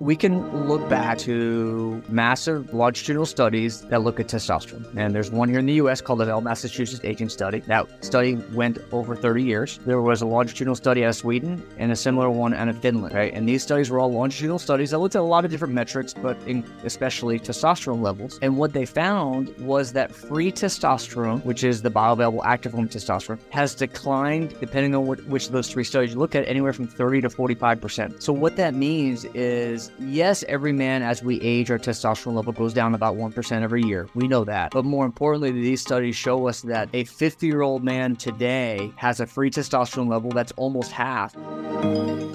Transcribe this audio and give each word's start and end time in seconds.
we 0.00 0.16
can 0.16 0.66
look 0.66 0.86
back 0.88 1.16
to 1.16 2.02
massive 2.08 2.74
longitudinal 2.74 3.24
studies 3.24 3.82
that 3.82 4.02
look 4.02 4.18
at 4.18 4.26
testosterone. 4.26 4.84
And 4.96 5.14
there's 5.14 5.30
one 5.30 5.48
here 5.48 5.60
in 5.60 5.66
the 5.66 5.74
US 5.74 6.00
called 6.00 6.18
the 6.18 6.26
Bell 6.26 6.40
Massachusetts 6.40 7.00
Aging 7.04 7.28
Study. 7.28 7.60
That 7.60 7.86
study 8.04 8.34
went 8.52 8.78
over 8.90 9.14
30 9.14 9.44
years. 9.44 9.78
There 9.86 10.02
was 10.02 10.20
a 10.20 10.26
longitudinal 10.26 10.74
study 10.74 11.04
out 11.04 11.10
of 11.10 11.16
Sweden 11.16 11.64
and 11.78 11.92
a 11.92 11.96
similar 11.96 12.28
one 12.28 12.54
out 12.54 12.68
of 12.68 12.78
Finland, 12.78 13.14
right? 13.14 13.32
And 13.32 13.48
these 13.48 13.62
studies 13.62 13.88
were 13.88 14.00
all 14.00 14.12
longitudinal 14.12 14.58
studies 14.58 14.90
that 14.90 14.98
looked 14.98 15.14
at 15.14 15.20
a 15.20 15.22
lot 15.22 15.44
of 15.44 15.52
different 15.52 15.74
metrics, 15.74 16.12
but 16.12 16.36
especially 16.82 17.38
testosterone 17.38 18.02
levels. 18.02 18.40
And 18.42 18.56
what 18.56 18.72
they 18.72 18.86
found 18.86 19.56
was 19.58 19.92
that 19.92 20.12
free 20.12 20.50
testosterone, 20.50 21.44
which 21.44 21.62
is 21.62 21.82
the 21.82 21.90
bioavailable 21.90 22.44
active 22.44 22.72
form 22.72 22.86
of 22.86 22.90
testosterone, 22.90 23.38
has 23.50 23.76
declined 23.76 24.58
depending 24.58 24.92
on 24.96 25.06
which 25.06 25.46
of 25.46 25.52
those 25.52 25.70
three 25.70 25.84
studies 25.84 26.14
you 26.14 26.18
look 26.18 26.34
at, 26.34 26.48
anywhere 26.48 26.72
from 26.72 26.88
30 26.88 27.20
to 27.20 27.28
45%. 27.28 28.20
So 28.20 28.32
what 28.32 28.56
that 28.56 28.74
means 28.74 29.24
is 29.26 29.83
yes, 29.98 30.44
every 30.48 30.72
man 30.72 31.02
as 31.02 31.22
we 31.22 31.40
age, 31.40 31.70
our 31.70 31.78
testosterone 31.78 32.34
level 32.34 32.52
goes 32.52 32.74
down 32.74 32.94
about 32.94 33.16
1% 33.16 33.62
every 33.62 33.82
year. 33.82 34.08
We 34.14 34.28
know 34.28 34.44
that. 34.44 34.70
But 34.72 34.84
more 34.84 35.06
importantly, 35.06 35.50
these 35.50 35.80
studies 35.80 36.16
show 36.16 36.48
us 36.48 36.62
that 36.62 36.88
a 36.92 37.04
50 37.04 37.46
year 37.46 37.62
old 37.62 37.84
man 37.84 38.16
today 38.16 38.92
has 38.96 39.20
a 39.20 39.26
free 39.26 39.50
testosterone 39.50 40.08
level 40.08 40.30
that's 40.30 40.52
almost 40.52 40.92
half. 40.92 41.34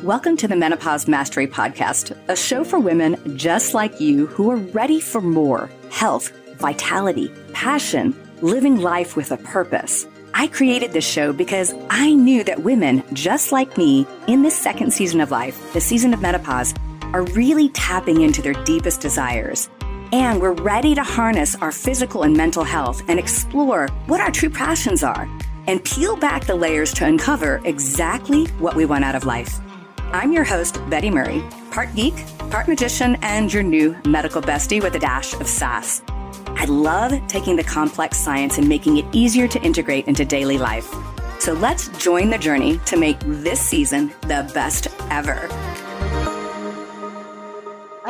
Welcome 0.03 0.37
to 0.37 0.47
the 0.47 0.55
Menopause 0.55 1.07
Mastery 1.07 1.45
Podcast, 1.45 2.17
a 2.27 2.35
show 2.35 2.63
for 2.63 2.79
women 2.79 3.37
just 3.37 3.73
like 3.73 3.99
you 3.99 4.27
who 4.27 4.49
are 4.49 4.57
ready 4.57 4.99
for 4.99 5.21
more 5.21 5.69
health, 5.91 6.31
vitality, 6.57 7.31
passion, 7.53 8.15
living 8.41 8.77
life 8.77 9.15
with 9.15 9.31
a 9.31 9.37
purpose. 9.37 10.07
I 10.33 10.47
created 10.47 10.93
this 10.93 11.05
show 11.05 11.33
because 11.33 11.73
I 11.89 12.13
knew 12.13 12.43
that 12.45 12.63
women 12.63 13.03
just 13.13 13.51
like 13.51 13.77
me 13.77 14.07
in 14.27 14.41
this 14.41 14.57
second 14.57 14.93
season 14.93 15.21
of 15.21 15.31
life, 15.31 15.73
the 15.73 15.81
season 15.81 16.13
of 16.13 16.21
menopause, 16.21 16.73
are 17.13 17.23
really 17.33 17.69
tapping 17.69 18.21
into 18.21 18.41
their 18.41 18.53
deepest 18.63 19.01
desires. 19.01 19.69
And 20.11 20.41
we're 20.41 20.53
ready 20.53 20.95
to 20.95 21.03
harness 21.03 21.55
our 21.55 21.71
physical 21.71 22.23
and 22.23 22.35
mental 22.35 22.63
health 22.63 23.03
and 23.07 23.19
explore 23.19 23.87
what 24.07 24.21
our 24.21 24.31
true 24.31 24.49
passions 24.49 25.03
are 25.03 25.29
and 25.67 25.83
peel 25.83 26.15
back 26.15 26.45
the 26.45 26.55
layers 26.55 26.93
to 26.95 27.05
uncover 27.05 27.61
exactly 27.63 28.45
what 28.57 28.75
we 28.75 28.85
want 28.85 29.05
out 29.05 29.15
of 29.15 29.25
life. 29.25 29.59
I'm 30.11 30.33
your 30.33 30.43
host, 30.43 30.81
Betty 30.89 31.11
Murray, 31.11 31.43
part 31.69 31.93
geek, 31.93 32.15
part 32.49 32.67
magician, 32.67 33.17
and 33.21 33.53
your 33.53 33.61
new 33.61 33.95
medical 34.05 34.41
bestie 34.41 34.81
with 34.81 34.95
a 34.95 34.99
dash 34.99 35.35
of 35.35 35.47
sass. 35.47 36.01
I 36.47 36.65
love 36.65 37.13
taking 37.27 37.55
the 37.55 37.63
complex 37.63 38.17
science 38.17 38.57
and 38.57 38.67
making 38.67 38.97
it 38.97 39.05
easier 39.11 39.47
to 39.47 39.61
integrate 39.61 40.07
into 40.07 40.25
daily 40.25 40.57
life. 40.57 40.91
So 41.39 41.53
let's 41.53 41.87
join 42.03 42.31
the 42.31 42.37
journey 42.39 42.79
to 42.85 42.97
make 42.97 43.19
this 43.21 43.61
season 43.61 44.11
the 44.21 44.49
best 44.53 44.87
ever. 45.09 45.47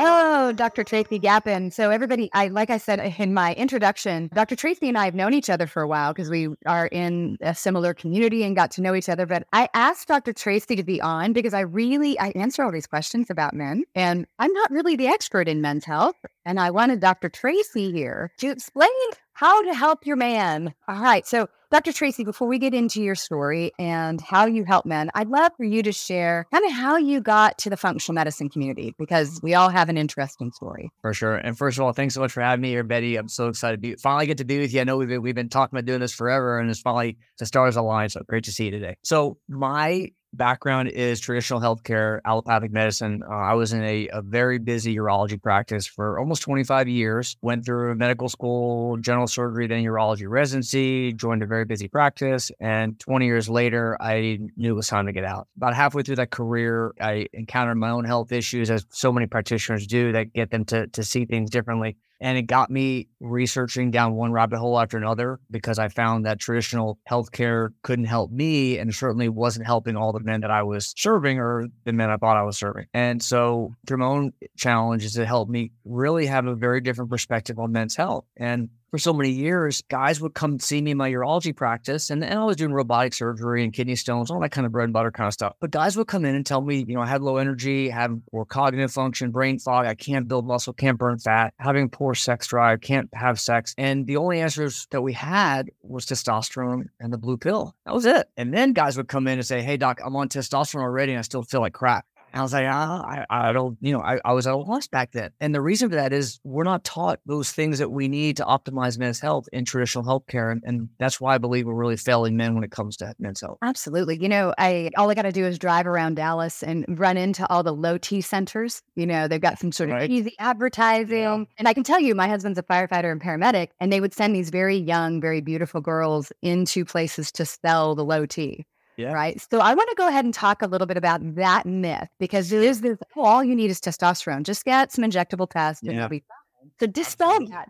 Oh, 0.01 0.53
Dr. 0.53 0.85
Tracy 0.85 1.19
Gapin. 1.19 1.71
So 1.73 1.91
everybody, 1.91 2.29
I 2.33 2.47
like 2.47 2.69
I 2.69 2.77
said 2.77 3.01
uh, 3.01 3.11
in 3.17 3.33
my 3.33 3.53
introduction, 3.55 4.29
Dr. 4.33 4.55
Tracy 4.55 4.87
and 4.87 4.97
I 4.97 5.03
have 5.03 5.13
known 5.13 5.33
each 5.33 5.49
other 5.49 5.67
for 5.67 5.81
a 5.81 5.87
while 5.89 6.13
because 6.13 6.29
we 6.29 6.47
are 6.65 6.87
in 6.87 7.37
a 7.41 7.53
similar 7.53 7.93
community 7.93 8.43
and 8.43 8.55
got 8.55 8.71
to 8.71 8.81
know 8.81 8.95
each 8.95 9.09
other. 9.09 9.25
But 9.25 9.45
I 9.51 9.67
asked 9.73 10.07
Dr. 10.07 10.31
Tracy 10.31 10.77
to 10.77 10.83
be 10.83 11.01
on 11.01 11.33
because 11.33 11.53
I 11.53 11.61
really 11.61 12.17
I 12.17 12.29
answer 12.29 12.63
all 12.63 12.71
these 12.71 12.87
questions 12.87 13.29
about 13.29 13.53
men, 13.53 13.83
and 13.93 14.25
I'm 14.39 14.53
not 14.53 14.71
really 14.71 14.95
the 14.95 15.07
expert 15.07 15.49
in 15.49 15.59
men's 15.59 15.83
health. 15.83 16.15
And 16.45 16.61
I 16.61 16.71
wanted 16.71 17.01
Dr. 17.01 17.27
Tracy 17.27 17.91
here 17.91 18.31
to 18.37 18.47
explain 18.47 18.89
how 19.33 19.61
to 19.63 19.73
help 19.73 20.05
your 20.05 20.15
man. 20.15 20.73
All 20.87 21.01
right. 21.01 21.27
So, 21.27 21.49
Dr. 21.71 21.93
Tracy, 21.93 22.23
before 22.23 22.47
we 22.47 22.57
get 22.57 22.73
into 22.73 22.99
your 22.99 23.13
story 23.13 23.73
and 23.77 24.19
how 24.21 24.47
you 24.47 24.63
help 24.63 24.87
men, 24.87 25.11
I'd 25.13 25.27
love 25.27 25.51
for 25.55 25.63
you 25.63 25.83
to 25.83 25.91
share 25.91 26.47
kind 26.51 26.65
of 26.65 26.71
how 26.71 26.97
you 26.97 27.21
got 27.21 27.59
to 27.59 27.69
the 27.69 27.77
functional 27.77 28.15
medicine 28.15 28.49
community 28.49 28.95
because 28.97 29.39
we 29.43 29.53
all 29.53 29.69
have 29.69 29.87
an 29.87 29.95
interesting 29.95 30.51
story. 30.51 30.91
For 31.03 31.13
sure. 31.13 31.35
And 31.35 31.55
first 31.55 31.77
of 31.77 31.83
all, 31.83 31.93
thanks 31.93 32.15
so 32.15 32.21
much 32.21 32.31
for 32.31 32.41
having 32.41 32.61
me 32.61 32.69
here, 32.69 32.83
Betty. 32.83 33.17
I'm 33.17 33.27
so 33.27 33.49
excited 33.49 33.77
to 33.77 33.81
be, 33.81 33.95
finally 33.97 34.25
get 34.25 34.39
to 34.39 34.45
be 34.45 34.57
with 34.57 34.73
you. 34.73 34.81
I 34.81 34.83
know 34.83 34.97
we've 34.97 35.09
been, 35.09 35.21
we've 35.21 35.35
been 35.35 35.49
talking 35.49 35.77
about 35.77 35.85
doing 35.85 35.99
this 35.99 36.11
forever 36.11 36.57
and 36.57 36.71
it's 36.71 36.79
finally 36.79 37.19
the 37.37 37.45
stars 37.45 37.75
aligned. 37.75 38.13
So 38.13 38.23
great 38.27 38.45
to 38.45 38.51
see 38.51 38.65
you 38.65 38.71
today. 38.71 38.97
So, 39.03 39.37
my 39.47 40.09
background 40.33 40.89
is 40.89 41.19
traditional 41.19 41.59
healthcare, 41.59 42.19
allopathic 42.25 42.71
medicine. 42.71 43.23
Uh, 43.27 43.33
I 43.33 43.53
was 43.53 43.73
in 43.73 43.83
a, 43.83 44.07
a, 44.09 44.21
very 44.21 44.59
busy 44.59 44.95
urology 44.95 45.41
practice 45.41 45.87
for 45.87 46.19
almost 46.19 46.41
25 46.43 46.87
years. 46.87 47.35
Went 47.41 47.65
through 47.65 47.95
medical 47.95 48.29
school, 48.29 48.97
general 48.97 49.27
surgery, 49.27 49.67
then 49.67 49.83
urology 49.83 50.29
residency, 50.29 51.13
joined 51.13 51.43
a 51.43 51.47
very 51.47 51.65
busy 51.65 51.87
practice. 51.87 52.51
And 52.59 52.99
20 52.99 53.25
years 53.25 53.49
later, 53.49 53.97
I 54.01 54.39
knew 54.55 54.71
it 54.71 54.75
was 54.75 54.87
time 54.87 55.07
to 55.07 55.13
get 55.13 55.23
out. 55.23 55.47
About 55.57 55.75
halfway 55.75 56.03
through 56.03 56.17
that 56.17 56.31
career, 56.31 56.93
I 57.01 57.27
encountered 57.33 57.75
my 57.75 57.89
own 57.89 58.05
health 58.05 58.31
issues, 58.31 58.69
as 58.69 58.85
so 58.89 59.11
many 59.11 59.25
practitioners 59.25 59.87
do, 59.87 60.11
that 60.11 60.33
get 60.33 60.51
them 60.51 60.65
to, 60.65 60.87
to 60.87 61.03
see 61.03 61.25
things 61.25 61.49
differently. 61.49 61.97
And 62.21 62.37
it 62.37 62.43
got 62.43 62.69
me 62.69 63.07
researching 63.19 63.91
down 63.91 64.15
one 64.15 64.31
rabbit 64.31 64.59
hole 64.59 64.79
after 64.79 64.97
another 64.97 65.39
because 65.49 65.79
I 65.79 65.87
found 65.87 66.25
that 66.25 66.39
traditional 66.39 66.99
healthcare 67.09 67.69
couldn't 67.81 68.05
help 68.05 68.31
me 68.31 68.77
and 68.77 68.93
certainly 68.93 69.29
wasn't 69.29 69.65
helping 69.65 69.95
all 69.95 70.11
the 70.11 70.19
men 70.19 70.41
that 70.41 70.51
I 70.51 70.63
was 70.63 70.93
serving 70.97 71.39
or 71.39 71.67
the 71.85 71.93
men 71.93 72.09
I 72.09 72.17
thought 72.17 72.37
I 72.37 72.43
was 72.43 72.57
serving. 72.57 72.87
And 72.93 73.23
so 73.23 73.73
through 73.87 73.97
my 73.97 74.05
own 74.05 74.33
challenges, 74.57 75.17
it 75.17 75.27
helped 75.27 75.51
me 75.51 75.71
really 75.85 76.25
have 76.25 76.45
a 76.45 76.55
very 76.55 76.81
different 76.81 77.09
perspective 77.09 77.57
on 77.59 77.71
men's 77.71 77.95
health. 77.95 78.25
And 78.37 78.69
for 78.89 78.97
so 78.97 79.13
many 79.13 79.29
years, 79.29 79.81
guys 79.89 80.19
would 80.21 80.33
come 80.33 80.59
see 80.59 80.81
me 80.81 80.91
in 80.91 80.97
my 80.97 81.09
urology 81.09 81.55
practice, 81.55 82.09
and, 82.09 82.23
and 82.23 82.39
I 82.39 82.43
was 82.43 82.55
doing 82.55 82.71
robotic 82.71 83.13
surgery 83.13 83.63
and 83.63 83.71
kidney 83.71 83.95
stones, 83.95 84.31
all 84.31 84.39
that 84.39 84.51
kind 84.51 84.65
of 84.65 84.71
bread 84.71 84.85
and 84.85 84.93
butter 84.93 85.11
kind 85.11 85.27
of 85.27 85.33
stuff. 85.33 85.53
But 85.59 85.71
guys 85.71 85.95
would 85.97 86.07
come 86.07 86.25
in 86.25 86.35
and 86.35 86.45
tell 86.45 86.61
me, 86.61 86.85
you 86.87 86.95
know, 86.95 87.01
I 87.01 87.05
had 87.05 87.21
low 87.21 87.37
energy, 87.37 87.89
have 87.89 88.17
poor 88.31 88.45
cognitive 88.45 88.91
function, 88.91 89.31
brain 89.31 89.59
fog, 89.59 89.85
I 89.85 89.95
can't 89.95 90.27
build 90.27 90.47
muscle, 90.47 90.73
can't 90.73 90.97
burn 90.97 91.19
fat, 91.19 91.53
having 91.59 91.89
poor 91.89 92.15
sex 92.15 92.47
drive, 92.47 92.81
can't 92.81 93.09
have 93.13 93.39
sex. 93.39 93.73
And 93.77 94.07
the 94.07 94.17
only 94.17 94.41
answers 94.41 94.87
that 94.91 95.01
we 95.01 95.13
had 95.13 95.69
was 95.81 96.05
testosterone 96.05 96.85
and 96.99 97.13
the 97.13 97.17
blue 97.17 97.37
pill. 97.37 97.75
That 97.85 97.93
was 97.93 98.05
it. 98.05 98.29
And 98.37 98.53
then 98.53 98.73
guys 98.73 98.97
would 98.97 99.07
come 99.07 99.27
in 99.27 99.39
and 99.39 99.45
say, 99.45 99.61
Hey, 99.61 99.77
doc, 99.77 99.99
I'm 100.03 100.15
on 100.15 100.29
testosterone 100.29 100.81
already 100.81 101.13
and 101.13 101.19
I 101.19 101.23
still 101.23 101.43
feel 101.43 101.61
like 101.61 101.73
crap. 101.73 102.05
And 102.31 102.39
I 102.39 102.43
was 102.43 102.53
like, 102.53 102.67
ah, 102.69 103.01
I, 103.01 103.25
I 103.29 103.51
don't, 103.51 103.77
you 103.81 103.93
know, 103.93 104.01
I, 104.01 104.19
I 104.23 104.33
was 104.33 104.47
at 104.47 104.53
a 104.53 104.57
loss 104.57 104.87
back 104.87 105.11
then. 105.11 105.31
And 105.39 105.53
the 105.53 105.61
reason 105.61 105.89
for 105.89 105.95
that 105.95 106.13
is 106.13 106.39
we're 106.43 106.63
not 106.63 106.83
taught 106.83 107.19
those 107.25 107.51
things 107.51 107.79
that 107.79 107.89
we 107.89 108.07
need 108.07 108.37
to 108.37 108.43
optimize 108.43 108.97
men's 108.97 109.19
health 109.19 109.47
in 109.51 109.65
traditional 109.65 110.03
healthcare. 110.03 110.51
And, 110.51 110.61
and 110.65 110.89
that's 110.99 111.19
why 111.19 111.35
I 111.35 111.37
believe 111.37 111.65
we're 111.65 111.73
really 111.73 111.97
failing 111.97 112.37
men 112.37 112.55
when 112.55 112.63
it 112.63 112.71
comes 112.71 112.97
to 112.97 113.13
men's 113.19 113.41
health. 113.41 113.57
Absolutely. 113.61 114.21
You 114.21 114.29
know, 114.29 114.53
I 114.57 114.91
all 114.97 115.09
I 115.09 115.15
got 115.15 115.23
to 115.23 115.31
do 115.31 115.45
is 115.45 115.57
drive 115.57 115.87
around 115.87 116.15
Dallas 116.15 116.63
and 116.63 116.85
run 116.99 117.17
into 117.17 117.47
all 117.49 117.63
the 117.63 117.73
low 117.73 117.97
T 117.97 118.21
centers. 118.21 118.81
You 118.95 119.05
know, 119.05 119.27
they've 119.27 119.41
got 119.41 119.59
some 119.59 119.71
sort 119.71 119.89
of 119.89 119.95
right. 119.95 120.09
easy 120.09 120.35
advertising. 120.39 121.17
Yeah. 121.17 121.43
And 121.57 121.67
I 121.67 121.73
can 121.73 121.83
tell 121.83 121.99
you, 121.99 122.15
my 122.15 122.27
husband's 122.27 122.59
a 122.59 122.63
firefighter 122.63 123.11
and 123.11 123.21
paramedic, 123.21 123.69
and 123.79 123.91
they 123.91 124.01
would 124.01 124.13
send 124.13 124.35
these 124.35 124.49
very 124.49 124.77
young, 124.77 125.21
very 125.21 125.41
beautiful 125.41 125.81
girls 125.81 126.31
into 126.41 126.85
places 126.85 127.31
to 127.33 127.45
sell 127.45 127.95
the 127.95 128.05
low 128.05 128.25
T. 128.25 128.65
Yeah. 128.99 129.13
Right. 129.13 129.39
So 129.49 129.59
I 129.59 129.73
want 129.75 129.89
to 129.89 129.95
go 129.95 130.09
ahead 130.09 130.25
and 130.25 130.33
talk 130.33 130.61
a 130.61 130.67
little 130.67 130.85
bit 130.85 130.97
about 130.97 131.21
that 131.35 131.65
myth 131.65 132.09
because 132.19 132.49
there 132.49 132.61
is 132.61 132.81
this 132.81 132.97
oh, 133.15 133.23
all 133.23 133.43
you 133.43 133.55
need 133.55 133.71
is 133.71 133.79
testosterone. 133.79 134.43
Just 134.43 134.65
get 134.65 134.91
some 134.91 135.05
injectable 135.05 135.49
tests 135.49 135.81
and 135.81 135.93
yeah. 135.93 135.99
you'll 135.99 136.09
be 136.09 136.23
fine. 136.27 136.71
So 136.81 136.87
dispel 136.87 137.39
that 137.47 137.69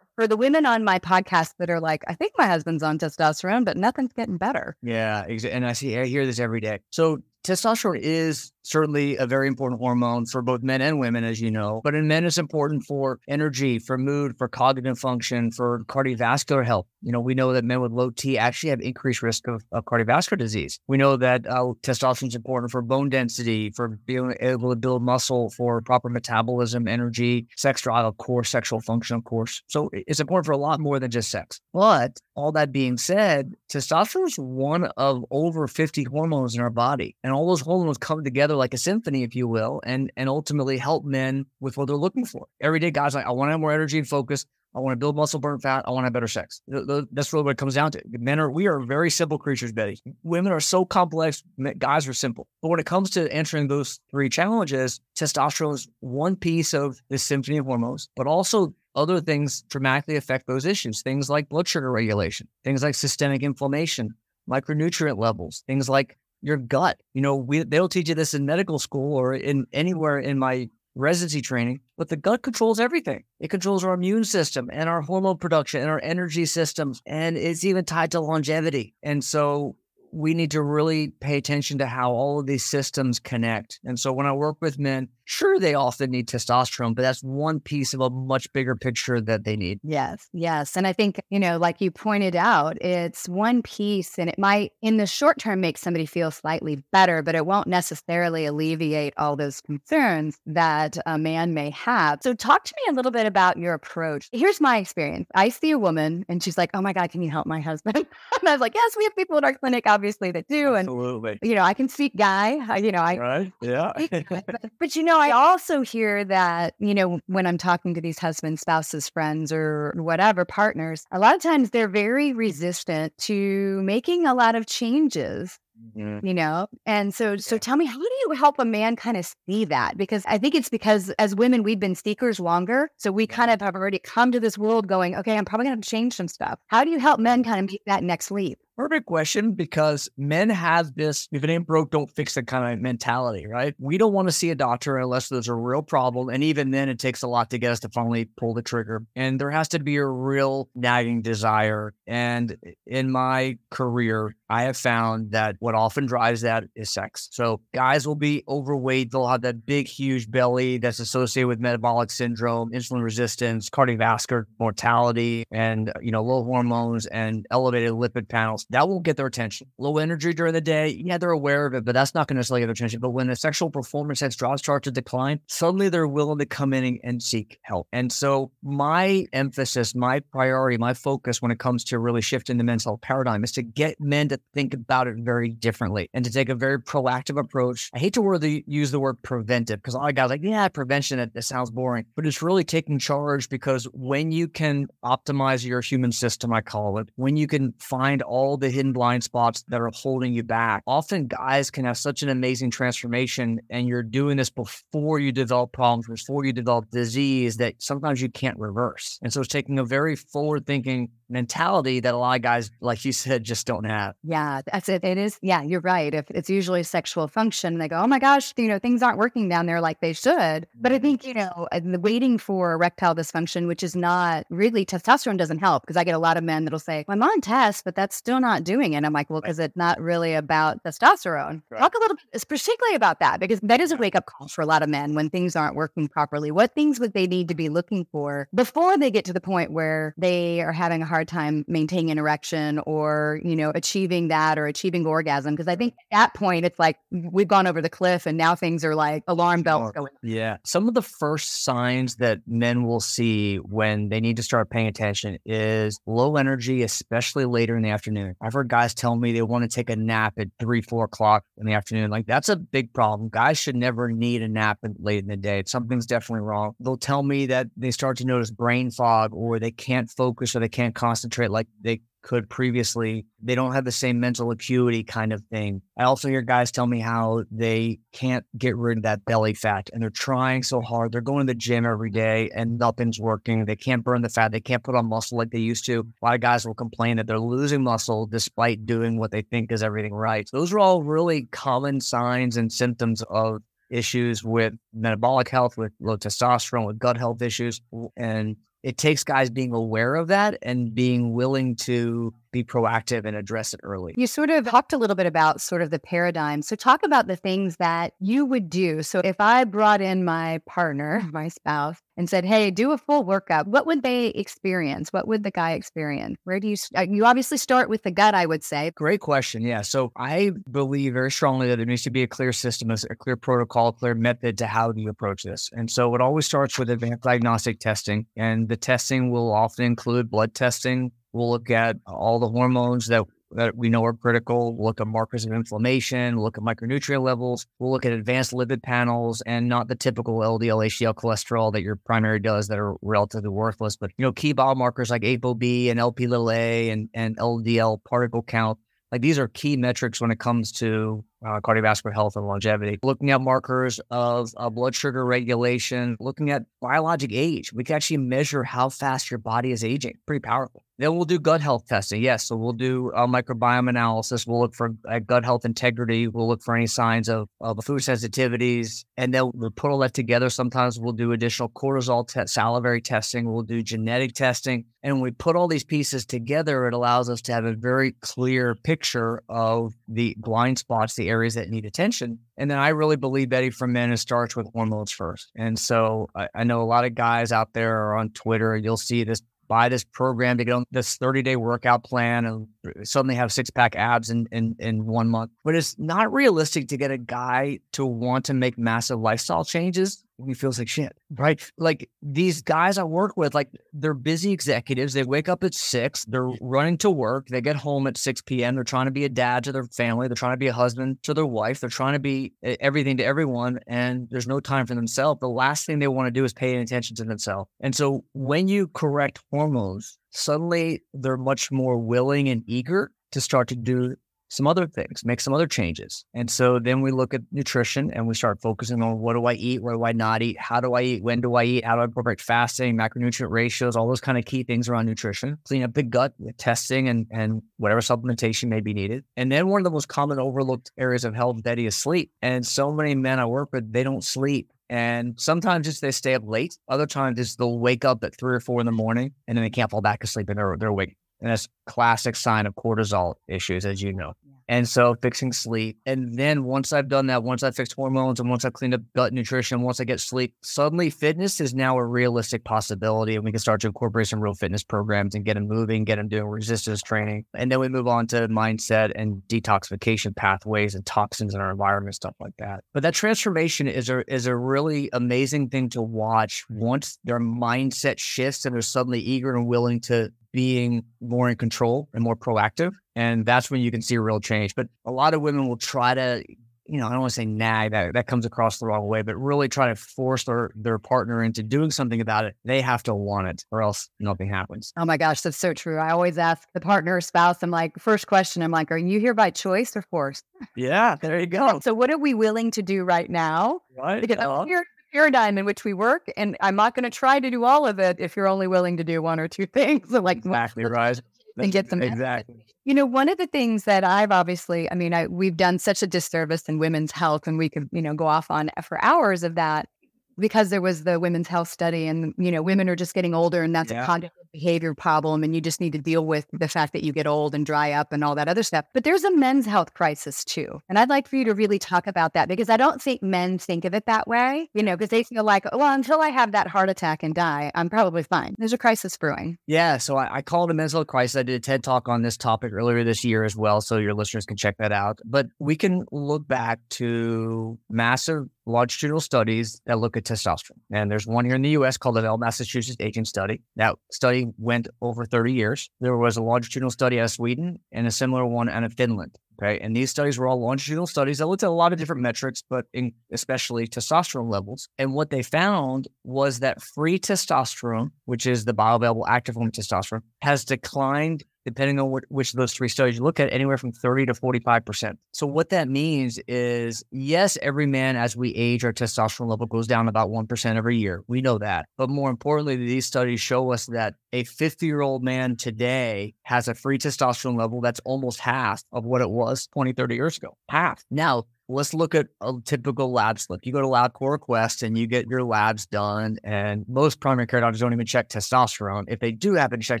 for 0.14 0.28
the 0.28 0.36
women 0.36 0.66
on 0.66 0.84
my 0.84 1.00
podcast 1.00 1.54
that 1.58 1.68
are 1.68 1.80
like, 1.80 2.04
I 2.06 2.14
think 2.14 2.34
my 2.38 2.46
husband's 2.46 2.84
on 2.84 3.00
testosterone, 3.00 3.64
but 3.64 3.76
nothing's 3.76 4.12
getting 4.12 4.36
better. 4.36 4.76
Yeah. 4.82 5.26
And 5.26 5.66
I 5.66 5.72
see, 5.72 5.98
I 5.98 6.04
hear 6.04 6.26
this 6.26 6.38
every 6.38 6.60
day. 6.60 6.78
So 6.90 7.22
testosterone 7.44 7.98
is 8.00 8.52
certainly 8.64 9.16
a 9.16 9.26
very 9.26 9.46
important 9.46 9.78
hormone 9.78 10.26
for 10.26 10.42
both 10.42 10.62
men 10.62 10.80
and 10.80 10.98
women, 10.98 11.22
as 11.22 11.40
you 11.40 11.50
know. 11.50 11.80
But 11.84 11.94
in 11.94 12.08
men, 12.08 12.24
it's 12.24 12.38
important 12.38 12.84
for 12.84 13.20
energy, 13.28 13.78
for 13.78 13.98
mood, 13.98 14.36
for 14.38 14.48
cognitive 14.48 14.98
function, 14.98 15.50
for 15.50 15.84
cardiovascular 15.84 16.64
health. 16.64 16.86
You 17.02 17.12
know, 17.12 17.20
we 17.20 17.34
know 17.34 17.52
that 17.52 17.64
men 17.64 17.80
with 17.80 17.92
low 17.92 18.10
T 18.10 18.38
actually 18.38 18.70
have 18.70 18.80
increased 18.80 19.22
risk 19.22 19.46
of, 19.46 19.62
of 19.72 19.84
cardiovascular 19.84 20.38
disease. 20.38 20.80
We 20.88 20.96
know 20.96 21.16
that 21.16 21.46
uh, 21.46 21.74
testosterone 21.82 22.28
is 22.28 22.34
important 22.34 22.72
for 22.72 22.82
bone 22.82 23.10
density, 23.10 23.70
for 23.70 23.88
being 24.06 24.34
able 24.40 24.70
to 24.70 24.76
build 24.76 25.02
muscle, 25.02 25.50
for 25.50 25.82
proper 25.82 26.08
metabolism, 26.08 26.88
energy, 26.88 27.46
sex 27.56 27.82
drive, 27.82 28.06
of 28.06 28.16
course, 28.16 28.48
sexual 28.48 28.80
function, 28.80 29.16
of 29.16 29.24
course. 29.24 29.62
So 29.66 29.90
it's 29.92 30.20
important 30.20 30.46
for 30.46 30.52
a 30.52 30.56
lot 30.56 30.80
more 30.80 30.98
than 30.98 31.10
just 31.10 31.30
sex. 31.30 31.60
But 31.74 32.18
all 32.34 32.52
that 32.52 32.72
being 32.72 32.96
said, 32.96 33.52
testosterone 33.70 34.26
is 34.26 34.36
one 34.36 34.84
of 34.96 35.24
over 35.30 35.66
50 35.66 36.04
hormones 36.04 36.54
in 36.54 36.62
our 36.62 36.70
body. 36.70 37.16
And 37.22 37.33
all 37.34 37.48
those 37.48 37.60
hormones 37.60 37.98
come 37.98 38.24
together 38.24 38.54
like 38.54 38.74
a 38.74 38.78
symphony, 38.78 39.22
if 39.22 39.34
you 39.34 39.48
will, 39.48 39.80
and 39.84 40.12
and 40.16 40.28
ultimately 40.28 40.78
help 40.78 41.04
men 41.04 41.46
with 41.60 41.76
what 41.76 41.86
they're 41.86 41.96
looking 41.96 42.24
for. 42.24 42.46
Every 42.60 42.78
day, 42.78 42.90
guys 42.90 43.14
like, 43.14 43.26
I 43.26 43.30
want 43.30 43.48
to 43.48 43.52
have 43.52 43.60
more 43.60 43.72
energy 43.72 43.98
and 43.98 44.08
focus. 44.08 44.46
I 44.76 44.80
want 44.80 44.92
to 44.92 44.96
build 44.96 45.14
muscle, 45.14 45.38
burn 45.38 45.60
fat. 45.60 45.84
I 45.86 45.92
want 45.92 46.02
to 46.02 46.06
have 46.06 46.12
better 46.12 46.26
sex. 46.26 46.60
That's 46.66 47.32
really 47.32 47.44
what 47.44 47.52
it 47.52 47.58
comes 47.58 47.76
down 47.76 47.92
to. 47.92 48.02
Men 48.10 48.40
are, 48.40 48.50
we 48.50 48.66
are 48.66 48.80
very 48.80 49.08
simple 49.08 49.38
creatures, 49.38 49.70
Betty. 49.70 50.00
Women 50.24 50.50
are 50.50 50.58
so 50.58 50.84
complex. 50.84 51.44
Guys 51.78 52.08
are 52.08 52.12
simple. 52.12 52.48
But 52.60 52.70
when 52.70 52.80
it 52.80 52.86
comes 52.86 53.10
to 53.10 53.32
answering 53.32 53.68
those 53.68 54.00
three 54.10 54.28
challenges, 54.28 55.00
testosterone 55.16 55.74
is 55.74 55.88
one 56.00 56.34
piece 56.34 56.74
of 56.74 57.00
this 57.08 57.22
symphony 57.22 57.58
of 57.58 57.66
hormones, 57.66 58.08
but 58.16 58.26
also 58.26 58.74
other 58.96 59.20
things 59.20 59.62
dramatically 59.62 60.16
affect 60.16 60.48
those 60.48 60.64
issues. 60.64 61.02
Things 61.02 61.30
like 61.30 61.48
blood 61.48 61.68
sugar 61.68 61.92
regulation, 61.92 62.48
things 62.64 62.82
like 62.82 62.96
systemic 62.96 63.44
inflammation, 63.44 64.14
micronutrient 64.50 65.18
levels, 65.18 65.62
things 65.68 65.88
like 65.88 66.18
your 66.44 66.58
gut. 66.58 67.00
You 67.14 67.22
know, 67.22 67.36
we 67.36 67.60
they 67.60 67.78
don't 67.78 67.90
teach 67.90 68.08
you 68.08 68.14
this 68.14 68.34
in 68.34 68.44
medical 68.44 68.78
school 68.78 69.16
or 69.16 69.34
in 69.34 69.66
anywhere 69.72 70.18
in 70.18 70.38
my 70.38 70.68
residency 70.94 71.40
training, 71.40 71.80
but 71.96 72.08
the 72.08 72.16
gut 72.16 72.42
controls 72.42 72.78
everything. 72.78 73.24
It 73.40 73.48
controls 73.48 73.82
our 73.82 73.94
immune 73.94 74.24
system 74.24 74.68
and 74.72 74.88
our 74.88 75.00
hormone 75.00 75.38
production 75.38 75.80
and 75.80 75.90
our 75.90 76.00
energy 76.02 76.44
systems. 76.44 77.00
And 77.06 77.36
it's 77.36 77.64
even 77.64 77.84
tied 77.84 78.12
to 78.12 78.20
longevity. 78.20 78.94
And 79.02 79.24
so 79.24 79.76
we 80.12 80.34
need 80.34 80.52
to 80.52 80.62
really 80.62 81.08
pay 81.08 81.36
attention 81.36 81.78
to 81.78 81.86
how 81.86 82.12
all 82.12 82.38
of 82.38 82.46
these 82.46 82.64
systems 82.64 83.18
connect. 83.18 83.80
And 83.82 83.98
so 83.98 84.12
when 84.12 84.26
I 84.26 84.32
work 84.32 84.58
with 84.60 84.78
men, 84.78 85.08
sure, 85.24 85.58
they 85.58 85.74
often 85.74 86.10
need 86.10 86.28
testosterone, 86.28 86.94
but 86.94 87.02
that's 87.02 87.22
one 87.22 87.60
piece 87.60 87.94
of 87.94 88.00
a 88.00 88.10
much 88.10 88.52
bigger 88.52 88.76
picture 88.76 89.20
that 89.20 89.44
they 89.44 89.56
need. 89.56 89.80
Yes, 89.82 90.28
yes. 90.32 90.76
And 90.76 90.86
I 90.86 90.92
think, 90.92 91.20
you 91.30 91.38
know, 91.38 91.58
like 91.58 91.80
you 91.80 91.90
pointed 91.90 92.36
out, 92.36 92.80
it's 92.82 93.28
one 93.28 93.62
piece 93.62 94.18
and 94.18 94.28
it 94.28 94.38
might, 94.38 94.72
in 94.82 94.96
the 94.96 95.06
short 95.06 95.38
term, 95.38 95.60
make 95.60 95.78
somebody 95.78 96.06
feel 96.06 96.30
slightly 96.30 96.82
better, 96.92 97.22
but 97.22 97.34
it 97.34 97.46
won't 97.46 97.66
necessarily 97.66 98.46
alleviate 98.46 99.14
all 99.16 99.36
those 99.36 99.60
concerns 99.60 100.38
that 100.46 100.98
a 101.06 101.18
man 101.18 101.54
may 101.54 101.70
have. 101.70 102.20
So, 102.22 102.34
talk 102.34 102.64
to 102.64 102.74
me 102.76 102.92
a 102.92 102.94
little 102.94 103.12
bit 103.12 103.26
about 103.26 103.56
your 103.56 103.74
approach. 103.74 104.28
Here's 104.32 104.60
my 104.60 104.78
experience 104.78 105.28
I 105.34 105.48
see 105.48 105.70
a 105.70 105.78
woman 105.78 106.24
and 106.28 106.42
she's 106.42 106.58
like, 106.58 106.70
Oh 106.74 106.82
my 106.82 106.92
God, 106.92 107.10
can 107.10 107.22
you 107.22 107.30
help 107.30 107.46
my 107.46 107.60
husband? 107.60 107.96
and 107.96 108.48
I 108.48 108.52
was 108.52 108.60
like, 108.60 108.74
Yes, 108.74 108.94
we 108.96 109.04
have 109.04 109.16
people 109.16 109.38
in 109.38 109.44
our 109.44 109.54
clinic, 109.54 109.84
obviously, 109.86 110.30
that 110.32 110.48
do. 110.48 110.74
And, 110.74 110.88
Absolutely. 110.88 111.38
you 111.42 111.54
know, 111.54 111.62
I 111.62 111.74
can 111.74 111.88
speak 111.88 112.16
guy, 112.16 112.76
you 112.76 112.92
know, 112.92 113.00
I, 113.00 113.16
Right? 113.16 113.52
Yeah. 113.60 113.92
but, 114.28 114.72
but, 114.78 114.96
you 114.96 115.02
know, 115.02 115.13
I 115.18 115.30
also 115.30 115.82
hear 115.82 116.24
that, 116.24 116.74
you 116.78 116.94
know, 116.94 117.20
when 117.26 117.46
I'm 117.46 117.58
talking 117.58 117.94
to 117.94 118.00
these 118.00 118.18
husbands, 118.18 118.60
spouses, 118.60 119.08
friends, 119.08 119.52
or 119.52 119.92
whatever 119.96 120.44
partners, 120.44 121.04
a 121.12 121.18
lot 121.18 121.34
of 121.34 121.42
times 121.42 121.70
they're 121.70 121.88
very 121.88 122.32
resistant 122.32 123.16
to 123.18 123.82
making 123.82 124.26
a 124.26 124.34
lot 124.34 124.54
of 124.54 124.66
changes. 124.66 125.58
Mhm. 125.96 126.22
You 126.22 126.34
know, 126.34 126.68
and 126.86 127.12
so 127.12 127.36
so 127.36 127.58
tell 127.58 127.76
me, 127.76 127.84
how 127.84 127.98
do 127.98 128.08
you 128.26 128.30
help 128.36 128.58
a 128.60 128.64
man 128.64 128.96
kind 128.96 129.16
of 129.16 129.26
see 129.48 129.64
that? 129.66 129.96
Because 129.96 130.24
I 130.26 130.38
think 130.38 130.54
it's 130.54 130.68
because 130.68 131.10
as 131.18 131.34
women, 131.34 131.62
we've 131.64 131.80
been 131.80 131.96
seekers 131.96 132.40
longer, 132.40 132.90
so 132.96 133.10
we 133.12 133.26
kind 133.26 133.50
of 133.50 133.60
have 133.60 133.74
already 133.74 133.98
come 133.98 134.32
to 134.32 134.40
this 134.40 134.56
world 134.56 134.86
going, 134.86 135.16
okay, 135.16 135.36
I'm 135.36 135.44
probably 135.44 135.66
going 135.66 135.80
to 135.82 135.88
change 135.88 136.14
some 136.14 136.28
stuff. 136.28 136.58
How 136.68 136.84
do 136.84 136.90
you 136.90 136.98
help 137.00 137.20
men 137.20 137.42
kind 137.44 137.60
of 137.66 137.70
make 137.72 137.82
that 137.86 138.04
next 138.04 138.30
leap? 138.30 138.58
Perfect 138.76 139.06
question 139.06 139.52
because 139.52 140.08
men 140.16 140.50
have 140.50 140.96
this 140.96 141.28
if 141.30 141.44
it 141.44 141.50
ain't 141.50 141.66
broke, 141.66 141.92
don't 141.92 142.10
fix 142.10 142.36
it 142.36 142.48
kind 142.48 142.72
of 142.72 142.80
mentality, 142.80 143.46
right? 143.46 143.72
We 143.78 143.98
don't 143.98 144.12
want 144.12 144.26
to 144.26 144.32
see 144.32 144.50
a 144.50 144.56
doctor 144.56 144.96
unless 144.96 145.28
there's 145.28 145.46
a 145.46 145.54
real 145.54 145.82
problem. 145.82 146.28
And 146.28 146.42
even 146.42 146.72
then, 146.72 146.88
it 146.88 146.98
takes 146.98 147.22
a 147.22 147.28
lot 147.28 147.50
to 147.50 147.58
get 147.58 147.70
us 147.70 147.80
to 147.80 147.88
finally 147.88 148.24
pull 148.36 148.52
the 148.52 148.62
trigger. 148.62 149.04
And 149.14 149.40
there 149.40 149.52
has 149.52 149.68
to 149.68 149.78
be 149.78 149.96
a 149.96 150.06
real 150.06 150.68
nagging 150.74 151.22
desire. 151.22 151.94
And 152.08 152.56
in 152.84 153.12
my 153.12 153.58
career, 153.70 154.34
I 154.50 154.64
have 154.64 154.76
found 154.76 155.30
that 155.32 155.54
what 155.60 155.76
often 155.76 156.06
drives 156.06 156.40
that 156.40 156.64
is 156.74 156.92
sex. 156.92 157.28
So 157.30 157.60
guys 157.74 158.08
will 158.08 158.16
be 158.16 158.42
overweight, 158.48 159.12
they'll 159.12 159.28
have 159.28 159.42
that 159.42 159.64
big, 159.64 159.86
huge 159.86 160.28
belly 160.28 160.78
that's 160.78 160.98
associated 160.98 161.46
with 161.46 161.60
metabolic 161.60 162.10
syndrome, 162.10 162.72
insulin 162.72 163.02
resistance, 163.02 163.70
cardiovascular 163.70 164.44
mortality, 164.58 165.44
and 165.52 165.92
you 166.02 166.10
know, 166.10 166.24
low 166.24 166.42
hormones 166.42 167.06
and 167.06 167.46
elevated 167.52 167.92
lipid 167.92 168.28
panels 168.28 168.63
that 168.70 168.88
won't 168.88 169.04
get 169.04 169.16
their 169.16 169.26
attention. 169.26 169.68
Low 169.78 169.98
energy 169.98 170.32
during 170.32 170.52
the 170.52 170.60
day, 170.60 170.88
yeah, 170.88 171.18
they're 171.18 171.30
aware 171.30 171.66
of 171.66 171.74
it, 171.74 171.84
but 171.84 171.92
that's 171.92 172.14
not 172.14 172.26
going 172.26 172.36
to 172.36 172.38
necessarily 172.38 172.62
get 172.62 172.66
their 172.66 172.72
attention. 172.72 173.00
But 173.00 173.10
when 173.10 173.26
the 173.26 173.36
sexual 173.36 173.70
performance 173.70 174.20
has 174.20 174.36
dropped, 174.36 174.60
start 174.60 174.84
to 174.84 174.90
decline, 174.90 175.40
suddenly 175.46 175.88
they're 175.88 176.06
willing 176.06 176.38
to 176.38 176.46
come 176.46 176.72
in 176.72 176.98
and, 177.02 177.22
seek 177.24 177.58
help. 177.62 177.86
And 177.92 178.12
so 178.12 178.50
my 178.62 179.26
emphasis, 179.32 179.94
my 179.94 180.20
priority, 180.20 180.76
my 180.76 180.92
focus 180.92 181.40
when 181.40 181.50
it 181.50 181.58
comes 181.58 181.84
to 181.84 181.98
really 181.98 182.20
shifting 182.20 182.58
the 182.58 182.64
men's 182.64 182.84
health 182.84 183.00
paradigm 183.00 183.44
is 183.44 183.52
to 183.52 183.62
get 183.62 183.98
men 184.00 184.28
to 184.28 184.38
think 184.52 184.74
about 184.74 185.06
it 185.06 185.14
very 185.18 185.48
differently 185.48 186.10
and 186.12 186.24
to 186.24 186.30
take 186.30 186.48
a 186.48 186.54
very 186.54 186.78
proactive 186.78 187.38
approach. 187.38 187.88
I 187.94 187.98
hate 187.98 188.14
to 188.14 188.22
word 188.22 188.42
the, 188.42 188.62
use 188.66 188.90
the 188.90 189.00
word 189.00 189.22
preventive 189.22 189.80
because 189.80 189.94
a 189.94 189.98
lot 189.98 190.10
of 190.10 190.16
guys 190.16 190.28
like, 190.28 190.42
yeah, 190.42 190.68
prevention, 190.68 191.18
it, 191.18 191.30
it 191.34 191.42
sounds 191.44 191.70
boring, 191.70 192.04
but 192.14 192.26
it's 192.26 192.42
really 192.42 192.64
taking 192.64 192.98
charge 192.98 193.48
because 193.48 193.84
when 193.94 194.32
you 194.32 194.48
can 194.48 194.88
optimize 195.04 195.64
your 195.64 195.80
human 195.80 196.12
system, 196.12 196.52
I 196.52 196.60
call 196.60 196.98
it, 196.98 197.08
when 197.16 197.36
you 197.36 197.46
can 197.46 197.72
find 197.78 198.20
all 198.22 198.53
the 198.56 198.70
hidden 198.70 198.92
blind 198.92 199.24
spots 199.24 199.64
that 199.68 199.80
are 199.80 199.90
holding 199.94 200.32
you 200.32 200.42
back, 200.42 200.82
often 200.86 201.26
guys 201.26 201.70
can 201.70 201.84
have 201.84 201.96
such 201.98 202.22
an 202.22 202.28
amazing 202.28 202.70
transformation 202.70 203.60
and 203.70 203.86
you're 203.86 204.02
doing 204.02 204.36
this 204.36 204.50
before 204.50 205.18
you 205.18 205.32
develop 205.32 205.72
problems, 205.72 206.06
before 206.06 206.44
you 206.44 206.52
develop 206.52 206.90
disease 206.90 207.56
that 207.56 207.74
sometimes 207.78 208.20
you 208.20 208.28
can't 208.28 208.58
reverse. 208.58 209.18
And 209.22 209.32
so 209.32 209.40
it's 209.40 209.48
taking 209.48 209.78
a 209.78 209.84
very 209.84 210.16
forward 210.16 210.66
thinking 210.66 211.10
mentality 211.28 212.00
that 212.00 212.14
a 212.14 212.16
lot 212.16 212.36
of 212.36 212.42
guys, 212.42 212.70
like 212.80 213.04
you 213.04 213.12
said, 213.12 213.44
just 213.44 213.66
don't 213.66 213.84
have. 213.84 214.14
Yeah, 214.22 214.62
that's 214.70 214.88
it. 214.88 215.04
It 215.04 215.18
is. 215.18 215.38
Yeah, 215.42 215.62
you're 215.62 215.80
right. 215.80 216.12
If 216.14 216.30
it's 216.30 216.50
usually 216.50 216.82
sexual 216.82 217.28
function, 217.28 217.78
they 217.78 217.88
go, 217.88 218.00
oh 218.00 218.06
my 218.06 218.18
gosh, 218.18 218.52
you 218.56 218.68
know, 218.68 218.78
things 218.78 219.02
aren't 219.02 219.18
working 219.18 219.48
down 219.48 219.66
there 219.66 219.80
like 219.80 220.00
they 220.00 220.12
should. 220.12 220.66
But 220.74 220.92
I 220.92 220.96
mm-hmm. 220.96 221.02
think, 221.02 221.26
you 221.26 221.34
know, 221.34 221.68
the 221.72 221.98
waiting 221.98 222.38
for 222.38 222.72
erectile 222.72 223.14
dysfunction, 223.14 223.66
which 223.66 223.82
is 223.82 223.96
not 223.96 224.46
really 224.50 224.84
testosterone 224.84 225.36
doesn't 225.36 225.58
help 225.58 225.82
because 225.82 225.96
I 225.96 226.04
get 226.04 226.14
a 226.14 226.18
lot 226.18 226.36
of 226.36 226.44
men 226.44 226.64
that'll 226.64 226.78
say, 226.78 227.04
I'm 227.08 227.22
on 227.22 227.40
test, 227.40 227.84
but 227.84 227.94
that's 227.94 228.16
still 228.16 228.40
not 228.40 228.64
doing 228.64 228.94
it. 228.94 229.04
I'm 229.04 229.12
like, 229.12 229.30
well, 229.30 229.40
because 229.40 229.58
it's 229.58 229.76
not 229.76 230.00
really 230.00 230.34
about 230.34 230.82
testosterone. 230.84 231.62
Right. 231.70 231.78
Talk 231.78 231.94
a 231.94 231.98
little 231.98 232.16
bit, 232.16 232.48
particularly 232.48 232.96
about 232.96 233.20
that, 233.20 233.40
because 233.40 233.60
that 233.60 233.80
is 233.80 233.92
a 233.92 233.96
wake 233.96 234.16
up 234.16 234.26
call 234.26 234.48
for 234.48 234.62
a 234.62 234.66
lot 234.66 234.82
of 234.82 234.88
men 234.88 235.14
when 235.14 235.30
things 235.30 235.56
aren't 235.56 235.74
working 235.76 236.08
properly. 236.08 236.50
What 236.50 236.74
things 236.74 237.00
would 237.00 237.12
they 237.12 237.26
need 237.26 237.48
to 237.48 237.54
be 237.54 237.68
looking 237.68 238.06
for 238.10 238.48
before 238.54 238.96
they 238.96 239.10
get 239.10 239.24
to 239.26 239.32
the 239.32 239.40
point 239.40 239.70
where 239.70 240.14
they 240.16 240.60
are 240.60 240.72
having 240.72 241.02
a 241.02 241.06
hard 241.14 241.28
time 241.28 241.64
maintaining 241.68 242.10
an 242.10 242.18
erection 242.18 242.80
or, 242.80 243.40
you 243.44 243.54
know, 243.54 243.70
achieving 243.74 244.28
that 244.28 244.58
or 244.58 244.66
achieving 244.66 245.06
orgasm? 245.06 245.54
Because 245.54 245.68
I 245.68 245.76
think 245.76 245.94
at 246.10 246.16
that 246.16 246.34
point, 246.34 246.64
it's 246.64 246.78
like 246.78 246.96
we've 247.10 247.46
gone 247.48 247.66
over 247.66 247.80
the 247.80 247.88
cliff 247.88 248.26
and 248.26 248.36
now 248.36 248.54
things 248.54 248.84
are 248.84 248.94
like 248.94 249.22
alarm 249.28 249.62
bells 249.62 249.84
Sure. 249.84 249.92
going. 249.92 250.12
Yeah. 250.22 250.56
Some 250.64 250.88
of 250.88 250.94
the 250.94 251.02
first 251.02 251.64
signs 251.64 252.16
that 252.16 252.40
men 252.46 252.84
will 252.84 253.00
see 253.00 253.56
when 253.56 254.08
they 254.08 254.20
need 254.20 254.36
to 254.38 254.42
start 254.42 254.70
paying 254.70 254.86
attention 254.86 255.38
is 255.46 256.00
low 256.06 256.36
energy, 256.36 256.82
especially 256.82 257.44
later 257.44 257.76
in 257.76 257.82
the 257.82 257.90
afternoon. 257.90 258.34
I've 258.40 258.52
heard 258.52 258.68
guys 258.68 258.94
tell 258.94 259.14
me 259.14 259.32
they 259.32 259.42
want 259.42 259.62
to 259.70 259.74
take 259.74 259.90
a 259.90 259.96
nap 259.96 260.34
at 260.38 260.48
three, 260.58 260.80
four 260.82 261.04
o'clock 261.04 261.44
in 261.58 261.66
the 261.66 261.74
afternoon. 261.74 262.10
Like 262.10 262.26
that's 262.26 262.48
a 262.48 262.56
big 262.56 262.92
problem. 262.92 263.28
Guys 263.28 263.58
should 263.58 263.76
never 263.76 264.10
need 264.10 264.42
a 264.42 264.48
nap 264.48 264.78
late 264.98 265.22
in 265.22 265.28
the 265.28 265.36
day. 265.36 265.62
Something's 265.66 266.06
definitely 266.06 266.40
wrong. 266.42 266.74
They'll 266.80 266.96
tell 266.96 267.22
me 267.22 267.46
that 267.46 267.68
they 267.76 267.90
start 267.90 268.16
to 268.18 268.24
notice 268.26 268.50
brain 268.50 268.90
fog 268.90 269.32
or 269.32 269.58
they 269.58 269.70
can't 269.70 270.10
focus 270.10 270.56
or 270.56 270.60
they 270.60 270.68
can't 270.68 270.94
concentrate 271.04 271.50
like 271.50 271.66
they 271.82 272.00
could 272.22 272.48
previously. 272.48 273.26
They 273.42 273.54
don't 273.54 273.74
have 273.74 273.84
the 273.84 273.92
same 273.92 274.18
mental 274.18 274.50
acuity 274.50 275.04
kind 275.04 275.32
of 275.32 275.42
thing. 275.50 275.82
I 275.98 276.04
also 276.04 276.28
hear 276.28 276.40
guys 276.40 276.72
tell 276.72 276.86
me 276.86 276.98
how 277.00 277.44
they 277.50 277.98
can't 278.12 278.44
get 278.56 278.76
rid 278.76 278.98
of 278.98 279.02
that 279.02 279.24
belly 279.26 279.52
fat 279.52 279.90
and 279.92 280.02
they're 280.02 280.08
trying 280.08 280.62
so 280.62 280.80
hard. 280.80 281.12
They're 281.12 281.20
going 281.20 281.46
to 281.46 281.50
the 281.52 281.58
gym 281.58 281.84
every 281.84 282.10
day 282.10 282.50
and 282.54 282.78
nothing's 282.78 283.20
working. 283.20 283.66
They 283.66 283.76
can't 283.76 284.02
burn 284.02 284.22
the 284.22 284.30
fat. 284.30 284.52
They 284.52 284.60
can't 284.60 284.82
put 284.82 284.94
on 284.94 285.06
muscle 285.06 285.36
like 285.36 285.50
they 285.50 285.58
used 285.58 285.84
to. 285.86 286.00
A 286.00 286.24
lot 286.24 286.34
of 286.34 286.40
guys 286.40 286.66
will 286.66 286.74
complain 286.74 287.18
that 287.18 287.26
they're 287.26 287.38
losing 287.38 287.82
muscle 287.82 288.26
despite 288.26 288.86
doing 288.86 289.18
what 289.18 289.30
they 289.30 289.42
think 289.42 289.70
is 289.70 289.82
everything 289.82 290.14
right. 290.14 290.48
Those 290.50 290.72
are 290.72 290.78
all 290.78 291.02
really 291.02 291.42
common 291.52 292.00
signs 292.00 292.56
and 292.56 292.72
symptoms 292.72 293.22
of 293.28 293.60
issues 293.90 294.42
with 294.42 294.72
metabolic 294.94 295.50
health, 295.50 295.76
with 295.76 295.92
low 296.00 296.16
testosterone, 296.16 296.86
with 296.86 296.98
gut 296.98 297.18
health 297.18 297.42
issues. 297.42 297.82
And 298.16 298.56
it 298.84 298.98
takes 298.98 299.24
guys 299.24 299.48
being 299.48 299.72
aware 299.72 300.14
of 300.14 300.28
that 300.28 300.58
and 300.62 300.94
being 300.94 301.32
willing 301.32 301.74
to 301.74 302.34
be 302.54 302.64
proactive 302.64 303.26
and 303.26 303.36
address 303.36 303.74
it 303.74 303.80
early. 303.82 304.14
You 304.16 304.26
sort 304.26 304.48
of 304.48 304.66
talked 304.66 304.92
a 304.92 304.98
little 304.98 305.16
bit 305.16 305.26
about 305.26 305.60
sort 305.60 305.82
of 305.82 305.90
the 305.90 305.98
paradigm. 305.98 306.62
So, 306.62 306.76
talk 306.76 307.02
about 307.02 307.26
the 307.26 307.36
things 307.36 307.76
that 307.76 308.14
you 308.20 308.46
would 308.46 308.70
do. 308.70 309.02
So, 309.02 309.20
if 309.22 309.40
I 309.40 309.64
brought 309.64 310.00
in 310.00 310.24
my 310.24 310.60
partner, 310.66 311.22
my 311.32 311.48
spouse, 311.48 311.98
and 312.16 312.30
said, 312.30 312.44
Hey, 312.44 312.70
do 312.70 312.92
a 312.92 312.98
full 312.98 313.24
workup, 313.24 313.66
what 313.66 313.86
would 313.86 314.02
they 314.02 314.28
experience? 314.28 315.12
What 315.12 315.26
would 315.28 315.42
the 315.42 315.50
guy 315.50 315.72
experience? 315.72 316.36
Where 316.44 316.60
do 316.60 316.68
you, 316.68 316.76
uh, 316.96 317.06
you 317.08 317.26
obviously 317.26 317.58
start 317.58 317.88
with 317.88 318.04
the 318.04 318.10
gut, 318.10 318.34
I 318.34 318.46
would 318.46 318.62
say. 318.62 318.92
Great 318.94 319.20
question. 319.20 319.62
Yeah. 319.62 319.82
So 319.82 320.12
I 320.16 320.52
believe 320.70 321.12
very 321.12 321.30
strongly 321.30 321.68
that 321.68 321.76
there 321.76 321.86
needs 321.86 322.04
to 322.04 322.10
be 322.10 322.22
a 322.22 322.28
clear 322.28 322.52
system, 322.52 322.90
a 322.90 322.96
a 323.10 323.16
clear 323.16 323.36
protocol, 323.36 323.88
a 323.88 323.92
clear 323.92 324.14
method 324.14 324.58
to 324.58 324.66
how 324.66 324.92
do 324.92 325.00
you 325.00 325.10
approach 325.10 325.42
this. 325.42 325.70
And 325.72 325.90
so 325.90 326.14
it 326.14 326.20
always 326.20 326.46
starts 326.46 326.78
with 326.78 326.88
advanced 326.90 327.22
diagnostic 327.22 327.80
testing. 327.80 328.26
And 328.36 328.68
the 328.68 328.76
testing 328.76 329.30
will 329.30 329.52
often 329.52 329.84
include 329.84 330.30
blood 330.30 330.54
testing. 330.54 331.12
We'll 331.34 331.50
look 331.50 331.68
at 331.68 331.96
all 332.06 332.38
the 332.38 332.48
hormones 332.48 333.08
that 333.08 333.24
that 333.50 333.76
we 333.76 333.88
know 333.88 334.04
are 334.04 334.12
critical. 334.12 334.74
We'll 334.74 334.86
look 334.86 335.00
at 335.00 335.06
markers 335.06 335.44
of 335.44 335.52
inflammation, 335.52 336.36
we'll 336.36 336.44
look 336.44 336.58
at 336.58 336.64
micronutrient 336.64 337.22
levels, 337.22 337.66
we'll 337.78 337.92
look 337.92 338.04
at 338.04 338.12
advanced 338.12 338.52
lipid 338.52 338.82
panels 338.82 339.42
and 339.46 339.68
not 339.68 339.88
the 339.88 339.94
typical 339.94 340.38
LDL, 340.38 340.86
HDL 340.86 341.14
cholesterol 341.14 341.72
that 341.72 341.82
your 341.82 341.96
primary 341.96 342.40
does 342.40 342.68
that 342.68 342.78
are 342.78 342.94
relatively 343.02 343.48
worthless, 343.48 343.96
but 343.96 344.10
you 344.16 344.24
know, 344.24 344.32
key 344.32 344.54
biomarkers 344.54 345.10
like 345.10 345.22
ApoB 345.22 345.90
and 345.90 346.00
LP 346.00 346.26
little 346.26 346.50
a 346.50 346.90
and, 346.90 347.08
and 347.14 347.36
LDL 347.36 348.02
particle 348.04 348.42
count. 348.42 348.78
Like 349.12 349.20
these 349.20 349.38
are 349.38 349.46
key 349.48 349.76
metrics 349.76 350.20
when 350.20 350.32
it 350.32 350.40
comes 350.40 350.72
to 350.72 351.24
uh, 351.44 351.60
cardiovascular 351.60 352.12
health 352.12 352.36
and 352.36 352.46
longevity, 352.46 352.98
looking 353.02 353.30
at 353.30 353.40
markers 353.40 354.00
of 354.10 354.52
uh, 354.56 354.70
blood 354.70 354.94
sugar 354.94 355.24
regulation, 355.24 356.16
looking 356.20 356.50
at 356.50 356.64
biologic 356.80 357.30
age. 357.32 357.72
We 357.72 357.84
can 357.84 357.96
actually 357.96 358.18
measure 358.18 358.64
how 358.64 358.88
fast 358.88 359.30
your 359.30 359.38
body 359.38 359.72
is 359.72 359.84
aging. 359.84 360.18
Pretty 360.26 360.40
powerful. 360.40 360.84
Then 360.98 361.16
we'll 361.16 361.24
do 361.24 361.40
gut 361.40 361.60
health 361.60 361.88
testing. 361.88 362.22
Yes. 362.22 362.44
So 362.44 362.56
we'll 362.56 362.72
do 362.72 363.10
a 363.16 363.26
microbiome 363.26 363.88
analysis. 363.88 364.46
We'll 364.46 364.60
look 364.60 364.74
for 364.74 364.94
uh, 365.08 365.18
gut 365.18 365.44
health 365.44 365.64
integrity. 365.64 366.28
We'll 366.28 366.46
look 366.46 366.62
for 366.62 366.76
any 366.76 366.86
signs 366.86 367.28
of, 367.28 367.48
of 367.60 367.84
food 367.84 368.00
sensitivities. 368.00 369.04
And 369.16 369.34
then 369.34 369.50
we'll 369.54 369.70
put 369.70 369.90
all 369.90 369.98
that 369.98 370.14
together. 370.14 370.48
Sometimes 370.50 371.00
we'll 371.00 371.12
do 371.12 371.32
additional 371.32 371.68
cortisol, 371.70 372.28
te- 372.28 372.46
salivary 372.46 373.00
testing. 373.00 373.52
We'll 373.52 373.62
do 373.62 373.82
genetic 373.82 374.34
testing. 374.34 374.84
And 375.02 375.16
when 375.16 375.22
we 375.22 375.30
put 375.32 375.56
all 375.56 375.66
these 375.66 375.84
pieces 375.84 376.24
together, 376.24 376.86
it 376.86 376.94
allows 376.94 377.28
us 377.28 377.42
to 377.42 377.52
have 377.52 377.64
a 377.64 377.74
very 377.74 378.12
clear 378.20 378.76
picture 378.76 379.42
of 379.48 379.94
the 380.06 380.36
blind 380.38 380.78
spots, 380.78 381.14
the 381.14 381.28
areas 381.34 381.54
that 381.54 381.68
need 381.68 381.84
attention. 381.84 382.38
And 382.56 382.70
then 382.70 382.78
I 382.78 382.90
really 382.90 383.16
believe, 383.16 383.48
Betty, 383.48 383.70
for 383.70 383.88
men, 383.88 384.12
it 384.12 384.18
starts 384.18 384.54
with 384.54 384.70
hormones 384.72 385.10
first. 385.10 385.50
And 385.56 385.76
so 385.76 386.28
I, 386.34 386.48
I 386.54 386.64
know 386.64 386.80
a 386.80 386.84
lot 386.84 387.04
of 387.04 387.14
guys 387.14 387.50
out 387.50 387.72
there 387.72 388.06
are 388.06 388.16
on 388.16 388.30
Twitter. 388.30 388.76
You'll 388.76 388.96
see 388.96 389.24
this 389.24 389.42
buy 389.66 389.88
this 389.88 390.04
program 390.04 390.58
to 390.58 390.64
get 390.64 390.72
on 390.72 390.84
this 390.90 391.16
30 391.16 391.42
day 391.42 391.56
workout 391.56 392.04
plan 392.04 392.44
and 392.44 392.68
suddenly 393.02 393.34
have 393.34 393.52
six 393.52 393.70
pack 393.70 393.96
abs 393.96 394.30
in, 394.30 394.46
in, 394.52 394.76
in 394.78 395.06
one 395.06 395.28
month. 395.28 395.50
But 395.64 395.74
it's 395.74 395.98
not 395.98 396.32
realistic 396.32 396.88
to 396.88 396.96
get 396.96 397.10
a 397.10 397.18
guy 397.18 397.80
to 397.92 398.04
want 398.04 398.44
to 398.46 398.54
make 398.54 398.78
massive 398.78 399.20
lifestyle 399.20 399.64
changes 399.64 400.22
he 400.44 400.54
feels 400.54 400.78
like 400.78 400.88
shit, 400.88 401.16
right? 401.36 401.60
Like 401.78 402.10
these 402.22 402.62
guys 402.62 402.98
I 402.98 403.04
work 403.04 403.36
with, 403.36 403.54
like 403.54 403.70
they're 403.92 404.14
busy 404.14 404.52
executives. 404.52 405.12
They 405.12 405.22
wake 405.22 405.48
up 405.48 405.62
at 405.64 405.74
six, 405.74 406.24
they're 406.24 406.48
running 406.60 406.98
to 406.98 407.10
work, 407.10 407.48
they 407.48 407.60
get 407.60 407.76
home 407.76 408.06
at 408.06 408.16
6 408.16 408.42
p.m. 408.42 408.74
They're 408.74 408.84
trying 408.84 409.06
to 409.06 409.12
be 409.12 409.24
a 409.24 409.28
dad 409.28 409.64
to 409.64 409.72
their 409.72 409.84
family, 409.84 410.28
they're 410.28 410.34
trying 410.34 410.54
to 410.54 410.58
be 410.58 410.68
a 410.68 410.72
husband 410.72 411.22
to 411.22 411.34
their 411.34 411.46
wife, 411.46 411.80
they're 411.80 411.90
trying 411.90 412.14
to 412.14 412.18
be 412.18 412.52
everything 412.62 413.16
to 413.18 413.24
everyone, 413.24 413.80
and 413.86 414.28
there's 414.30 414.48
no 414.48 414.60
time 414.60 414.86
for 414.86 414.94
themselves. 414.94 415.40
The 415.40 415.48
last 415.48 415.86
thing 415.86 415.98
they 415.98 416.08
want 416.08 416.26
to 416.26 416.32
do 416.32 416.44
is 416.44 416.52
pay 416.52 416.76
attention 416.76 417.16
to 417.16 417.24
themselves. 417.24 417.70
And 417.80 417.94
so 417.94 418.24
when 418.32 418.68
you 418.68 418.88
correct 418.88 419.40
hormones, 419.50 420.18
suddenly 420.30 421.02
they're 421.12 421.36
much 421.36 421.70
more 421.70 421.96
willing 421.98 422.48
and 422.48 422.62
eager 422.66 423.12
to 423.32 423.40
start 423.40 423.68
to 423.68 423.76
do 423.76 424.16
some 424.54 424.66
other 424.66 424.86
things, 424.86 425.24
make 425.24 425.40
some 425.40 425.52
other 425.52 425.66
changes. 425.66 426.24
And 426.32 426.50
so 426.50 426.78
then 426.78 427.00
we 427.00 427.10
look 427.10 427.34
at 427.34 427.42
nutrition 427.50 428.10
and 428.12 428.26
we 428.26 428.34
start 428.34 428.60
focusing 428.60 429.02
on 429.02 429.18
what 429.18 429.34
do 429.34 429.44
I 429.46 429.54
eat, 429.54 429.82
what 429.82 429.94
do 429.94 430.04
I 430.04 430.12
not 430.12 430.42
eat, 430.42 430.58
how 430.58 430.80
do 430.80 430.94
I 430.94 431.02
eat, 431.02 431.22
when 431.22 431.40
do 431.40 431.54
I 431.56 431.64
eat, 431.64 431.84
how 431.84 431.96
do 431.96 432.02
I 432.02 432.04
incorporate 432.04 432.40
fasting, 432.40 432.96
macronutrient 432.96 433.50
ratios, 433.50 433.96
all 433.96 434.06
those 434.06 434.20
kind 434.20 434.38
of 434.38 434.44
key 434.44 434.62
things 434.62 434.88
around 434.88 435.06
nutrition. 435.06 435.58
Clean 435.64 435.82
up 435.82 435.94
the 435.94 436.02
gut 436.02 436.34
with 436.38 436.56
testing 436.56 437.08
and, 437.08 437.26
and 437.30 437.62
whatever 437.78 438.00
supplementation 438.00 438.68
may 438.68 438.80
be 438.80 438.94
needed. 438.94 439.24
And 439.36 439.50
then 439.50 439.68
one 439.68 439.80
of 439.80 439.84
the 439.84 439.90
most 439.90 440.08
common 440.08 440.38
overlooked 440.38 440.92
areas 440.96 441.24
of 441.24 441.34
health, 441.34 441.62
Betty, 441.62 441.86
is 441.86 441.96
sleep. 441.96 442.30
And 442.40 442.64
so 442.64 442.92
many 442.92 443.14
men 443.14 443.40
I 443.40 443.46
work 443.46 443.70
with, 443.72 443.92
they 443.92 444.04
don't 444.04 444.22
sleep. 444.22 444.70
And 444.88 445.40
sometimes 445.40 445.88
it's 445.88 446.00
they 446.00 446.12
stay 446.12 446.34
up 446.34 446.42
late. 446.46 446.78
Other 446.88 447.06
times 447.06 447.38
it's 447.38 447.56
they'll 447.56 447.78
wake 447.78 448.04
up 448.04 448.22
at 448.22 448.36
three 448.36 448.54
or 448.54 448.60
four 448.60 448.80
in 448.80 448.86
the 448.86 448.92
morning 448.92 449.32
and 449.48 449.56
then 449.56 449.64
they 449.64 449.70
can't 449.70 449.90
fall 449.90 450.02
back 450.02 450.22
asleep 450.22 450.48
and 450.48 450.58
they're, 450.58 450.76
they're 450.78 450.90
awake. 450.90 451.16
And 451.40 451.50
that's 451.50 451.68
classic 451.86 452.36
sign 452.36 452.66
of 452.66 452.74
cortisol 452.74 453.34
issues, 453.48 453.84
as 453.84 454.02
you 454.02 454.12
know. 454.12 454.34
And 454.68 454.88
so 454.88 455.14
fixing 455.20 455.52
sleep. 455.52 455.98
And 456.06 456.38
then 456.38 456.64
once 456.64 456.92
I've 456.92 457.08
done 457.08 457.26
that, 457.26 457.42
once 457.42 457.62
I 457.62 457.70
fixed 457.70 457.92
hormones 457.92 458.40
and 458.40 458.48
once 458.48 458.64
I've 458.64 458.72
cleaned 458.72 458.94
up 458.94 459.02
gut 459.14 459.32
nutrition, 459.32 459.82
once 459.82 460.00
I 460.00 460.04
get 460.04 460.20
sleep, 460.20 460.54
suddenly 460.62 461.10
fitness 461.10 461.60
is 461.60 461.74
now 461.74 461.98
a 461.98 462.04
realistic 462.04 462.64
possibility. 462.64 463.34
And 463.34 463.44
we 463.44 463.50
can 463.50 463.60
start 463.60 463.82
to 463.82 463.88
incorporate 463.88 464.28
some 464.28 464.40
real 464.40 464.54
fitness 464.54 464.82
programs 464.82 465.34
and 465.34 465.44
get 465.44 465.54
them 465.54 465.68
moving, 465.68 466.04
get 466.04 466.16
them 466.16 466.28
doing 466.28 466.46
resistance 466.46 467.02
training. 467.02 467.44
And 467.54 467.70
then 467.70 467.78
we 467.78 467.88
move 467.88 468.08
on 468.08 468.26
to 468.28 468.48
mindset 468.48 469.12
and 469.14 469.42
detoxification 469.48 470.34
pathways 470.34 470.94
and 470.94 471.04
toxins 471.04 471.54
in 471.54 471.60
our 471.60 471.70
environment, 471.70 472.14
stuff 472.14 472.34
like 472.40 472.54
that. 472.58 472.84
But 472.94 473.02
that 473.02 473.14
transformation 473.14 473.86
is 473.86 474.08
a 474.08 474.24
is 474.32 474.46
a 474.46 474.56
really 474.56 475.10
amazing 475.12 475.68
thing 475.68 475.90
to 475.90 476.00
watch 476.00 476.64
once 476.70 477.18
their 477.24 477.40
mindset 477.40 478.18
shifts 478.18 478.64
and 478.64 478.74
they're 478.74 478.82
suddenly 478.82 479.20
eager 479.20 479.54
and 479.54 479.66
willing 479.66 480.00
to 480.00 480.32
being 480.54 481.04
more 481.20 481.50
in 481.50 481.56
control 481.56 481.73
and 481.80 482.22
more 482.22 482.36
proactive. 482.36 482.94
And 483.16 483.46
that's 483.46 483.70
when 483.70 483.80
you 483.80 483.90
can 483.90 484.02
see 484.02 484.18
real 484.18 484.40
change. 484.40 484.74
But 484.74 484.88
a 485.04 485.10
lot 485.10 485.34
of 485.34 485.40
women 485.40 485.68
will 485.68 485.76
try 485.76 486.14
to, 486.14 486.44
you 486.86 486.98
know, 486.98 487.06
I 487.06 487.10
don't 487.10 487.20
want 487.20 487.30
to 487.30 487.34
say 487.34 487.44
nag 487.44 487.92
that 487.92 488.14
that 488.14 488.26
comes 488.26 488.44
across 488.44 488.78
the 488.78 488.86
wrong 488.86 489.06
way, 489.06 489.22
but 489.22 489.36
really 489.36 489.68
try 489.68 489.88
to 489.88 489.94
force 489.94 490.44
their 490.44 490.70
their 490.74 490.98
partner 490.98 491.42
into 491.42 491.62
doing 491.62 491.90
something 491.90 492.20
about 492.20 492.44
it. 492.44 492.56
They 492.64 492.80
have 492.80 493.02
to 493.04 493.14
want 493.14 493.48
it 493.48 493.64
or 493.70 493.82
else 493.82 494.08
nothing 494.20 494.48
happens. 494.48 494.92
Oh 494.96 495.04
my 495.04 495.16
gosh, 495.16 495.40
that's 495.40 495.56
so 495.56 495.72
true. 495.72 495.98
I 495.98 496.10
always 496.10 496.38
ask 496.38 496.68
the 496.74 496.80
partner 496.80 497.16
or 497.16 497.20
spouse, 497.20 497.62
I'm 497.62 497.70
like, 497.70 497.98
first 497.98 498.26
question, 498.26 498.62
I'm 498.62 498.72
like, 498.72 498.90
are 498.90 498.98
you 498.98 499.20
here 499.20 499.34
by 499.34 499.50
choice 499.50 499.96
or 499.96 500.02
force? 500.02 500.42
Yeah, 500.76 501.16
there 501.20 501.38
you 501.38 501.46
go. 501.46 501.80
so 501.82 501.94
what 501.94 502.10
are 502.10 502.18
we 502.18 502.34
willing 502.34 502.70
to 502.72 502.82
do 502.82 503.04
right 503.04 503.30
now? 503.30 503.80
Right. 503.96 504.20
Because 504.20 504.38
I'm 504.38 504.66
here 504.66 504.84
paradigm 505.14 505.56
in 505.56 505.64
which 505.64 505.84
we 505.84 505.94
work. 505.94 506.30
And 506.36 506.56
I'm 506.60 506.74
not 506.74 506.94
going 506.94 507.04
to 507.04 507.10
try 507.10 507.40
to 507.40 507.50
do 507.50 507.64
all 507.64 507.86
of 507.86 507.98
it 507.98 508.16
if 508.18 508.36
you're 508.36 508.48
only 508.48 508.66
willing 508.66 508.96
to 508.98 509.04
do 509.04 509.22
one 509.22 509.40
or 509.40 509.48
two 509.48 509.64
things. 509.64 510.10
Like 510.24 510.38
exactly 510.38 510.84
right. 510.84 511.20
And 511.56 511.72
get 511.72 511.90
them 511.90 512.02
exactly. 512.02 512.64
You 512.84 512.94
know, 512.94 513.06
one 513.06 513.28
of 513.28 513.38
the 513.38 513.46
things 513.46 513.84
that 513.84 514.04
I've 514.04 514.32
obviously, 514.32 514.90
I 514.90 514.94
mean, 514.94 515.14
I 515.14 515.26
we've 515.26 515.56
done 515.56 515.78
such 515.78 516.02
a 516.02 516.06
disservice 516.06 516.68
in 516.68 516.78
women's 516.78 517.12
health, 517.12 517.46
and 517.46 517.56
we 517.56 517.68
could, 517.68 517.88
you 517.92 518.02
know, 518.02 518.14
go 518.14 518.26
off 518.26 518.50
on 518.50 518.70
for 518.82 519.02
hours 519.02 519.42
of 519.42 519.54
that 519.54 519.88
because 520.38 520.70
there 520.70 520.80
was 520.80 521.04
the 521.04 521.18
women's 521.20 521.48
health 521.48 521.68
study 521.68 522.06
and 522.06 522.34
you 522.38 522.50
know 522.50 522.62
women 522.62 522.88
are 522.88 522.96
just 522.96 523.14
getting 523.14 523.34
older 523.34 523.62
and 523.62 523.74
that's 523.74 523.90
Yeah. 523.90 524.02
a 524.02 524.06
cognitive 524.06 524.36
behavior 524.52 524.94
problem 524.94 525.42
and 525.42 525.54
you 525.54 525.60
just 525.60 525.80
need 525.80 525.92
to 525.92 525.98
deal 525.98 526.24
with 526.24 526.46
the 526.52 526.68
fact 526.68 526.92
that 526.92 527.02
you 527.02 527.12
get 527.12 527.26
old 527.26 527.54
and 527.54 527.66
dry 527.66 527.90
up 527.92 528.12
and 528.12 528.22
all 528.22 528.34
that 528.36 528.46
other 528.48 528.62
stuff 528.62 528.84
but 528.94 529.02
there's 529.02 529.24
a 529.24 529.34
men's 529.36 529.66
health 529.66 529.94
crisis 529.94 530.44
too 530.44 530.80
and 530.88 530.96
i'd 530.98 531.08
like 531.08 531.26
for 531.26 531.34
you 531.36 531.44
to 531.44 531.54
really 531.54 531.78
talk 531.78 532.06
about 532.06 532.34
that 532.34 532.46
because 532.46 532.68
i 532.70 532.76
don't 532.76 533.02
think 533.02 533.20
men 533.22 533.58
think 533.58 533.84
of 533.84 533.94
it 533.94 534.06
that 534.06 534.28
way 534.28 534.68
you 534.72 534.82
know 534.82 534.96
because 534.96 535.08
they 535.10 535.24
feel 535.24 535.42
like 535.42 535.64
well 535.72 535.92
until 535.92 536.20
i 536.20 536.28
have 536.28 536.52
that 536.52 536.68
heart 536.68 536.88
attack 536.88 537.22
and 537.24 537.34
die 537.34 537.70
i'm 537.74 537.90
probably 537.90 538.22
fine 538.22 538.54
there's 538.58 538.72
a 538.72 538.78
crisis 538.78 539.16
brewing 539.16 539.58
Yeah, 539.66 539.98
so 539.98 540.16
I, 540.16 540.36
I 540.36 540.42
call 540.42 540.64
it 540.64 540.70
a 540.70 540.74
men's 540.74 540.92
health 540.92 541.08
crisis. 541.08 541.36
I 541.36 541.42
did 541.42 541.56
a 541.56 541.60
TED 541.60 541.82
talk 541.82 542.08
on 542.08 542.22
this 542.22 542.36
topic 542.36 542.72
earlier 542.72 543.02
this 543.02 543.24
year 543.24 543.42
as 543.44 543.56
well, 543.56 543.80
so 543.80 543.96
your 543.98 544.14
listeners 544.14 544.46
can 544.46 544.56
check 544.56 544.76
that 544.78 544.92
out. 544.92 545.18
But 545.24 545.46
we 545.58 545.74
can 545.76 546.04
look 546.12 546.46
back 546.46 546.78
to 546.90 547.78
massive 547.90 548.46
longitudinal 548.66 549.20
studies 549.20 549.80
that 549.86 549.98
look 549.98 550.16
at 550.16 550.24
testosterone. 550.24 550.80
And 550.92 551.10
there's 551.10 551.26
one 551.26 551.44
here 551.44 551.54
in 551.54 551.62
the 551.62 551.70
US 551.70 551.96
called 551.96 552.16
the 552.16 552.22
Bell 552.22 552.38
Massachusetts 552.38 552.96
Aging 553.00 553.24
Study. 553.24 553.62
That 553.76 553.96
study 554.10 554.46
went 554.58 554.88
over 555.02 555.24
30 555.24 555.52
years. 555.52 555.90
There 556.00 556.16
was 556.16 556.36
a 556.36 556.42
longitudinal 556.42 556.90
study 556.90 557.20
out 557.20 557.24
of 557.24 557.30
Sweden 557.30 557.78
and 557.92 558.06
a 558.06 558.10
similar 558.10 558.44
one 558.46 558.68
out 558.68 558.84
of 558.84 558.94
Finland. 558.94 559.38
Okay. 559.62 559.78
And 559.78 559.94
these 559.94 560.10
studies 560.10 560.36
were 560.36 560.48
all 560.48 560.60
longitudinal 560.60 561.06
studies 561.06 561.38
that 561.38 561.46
looked 561.46 561.62
at 561.62 561.68
a 561.68 561.70
lot 561.70 561.92
of 561.92 561.98
different 561.98 562.22
metrics, 562.22 562.64
but 562.68 562.86
especially 563.30 563.86
testosterone 563.86 564.50
levels. 564.50 564.88
And 564.98 565.14
what 565.14 565.30
they 565.30 565.42
found 565.42 566.08
was 566.24 566.58
that 566.60 566.82
free 566.82 567.20
testosterone, 567.20 568.10
which 568.24 568.46
is 568.46 568.64
the 568.64 568.74
bioavailable 568.74 569.26
active 569.28 569.54
form 569.54 569.68
of 569.68 569.72
testosterone, 569.72 570.22
has 570.42 570.64
declined 570.64 571.44
depending 571.64 571.98
on 571.98 572.10
what, 572.10 572.24
which 572.28 572.52
of 572.52 572.58
those 572.58 572.72
three 572.72 572.88
studies 572.88 573.16
you 573.16 573.22
look 573.22 573.40
at, 573.40 573.52
anywhere 573.52 573.78
from 573.78 573.92
30 573.92 574.26
to 574.26 574.34
45%. 574.34 575.16
So, 575.32 575.46
what 575.46 575.70
that 575.70 575.88
means 575.88 576.38
is 576.46 577.04
yes, 577.10 577.58
every 577.62 577.86
man, 577.86 578.16
as 578.16 578.36
we 578.36 578.50
age, 578.54 578.84
our 578.84 578.92
testosterone 578.92 579.48
level 579.48 579.66
goes 579.66 579.86
down 579.86 580.08
about 580.08 580.30
1% 580.30 580.76
every 580.76 580.96
year. 580.96 581.22
We 581.26 581.40
know 581.40 581.58
that. 581.58 581.86
But 581.96 582.10
more 582.10 582.30
importantly, 582.30 582.76
these 582.76 583.06
studies 583.06 583.40
show 583.40 583.72
us 583.72 583.86
that 583.86 584.14
a 584.32 584.44
50 584.44 584.86
year 584.86 585.00
old 585.00 585.22
man 585.22 585.56
today 585.56 586.34
has 586.42 586.68
a 586.68 586.74
free 586.74 586.98
testosterone 586.98 587.58
level 587.58 587.80
that's 587.80 588.00
almost 588.04 588.40
half 588.40 588.82
of 588.92 589.04
what 589.04 589.20
it 589.20 589.30
was 589.30 589.68
20, 589.68 589.92
30 589.92 590.14
years 590.14 590.36
ago. 590.36 590.56
Half. 590.68 591.04
Now, 591.10 591.44
let's 591.68 591.94
look 591.94 592.14
at 592.14 592.28
a 592.40 592.52
typical 592.64 593.12
lab 593.12 593.38
slip. 593.38 593.64
You 593.64 593.72
go 593.72 593.80
to 593.80 593.86
LabCorp 593.86 594.20
or 594.20 594.38
Quest 594.38 594.82
and 594.82 594.96
you 594.96 595.06
get 595.06 595.26
your 595.26 595.42
labs 595.42 595.86
done, 595.86 596.38
and 596.44 596.84
most 596.88 597.20
primary 597.20 597.46
care 597.46 597.60
doctors 597.60 597.80
don't 597.80 597.92
even 597.92 598.06
check 598.06 598.28
testosterone. 598.28 599.04
If 599.08 599.20
they 599.20 599.32
do 599.32 599.54
happen 599.54 599.80
to 599.80 599.86
check 599.86 600.00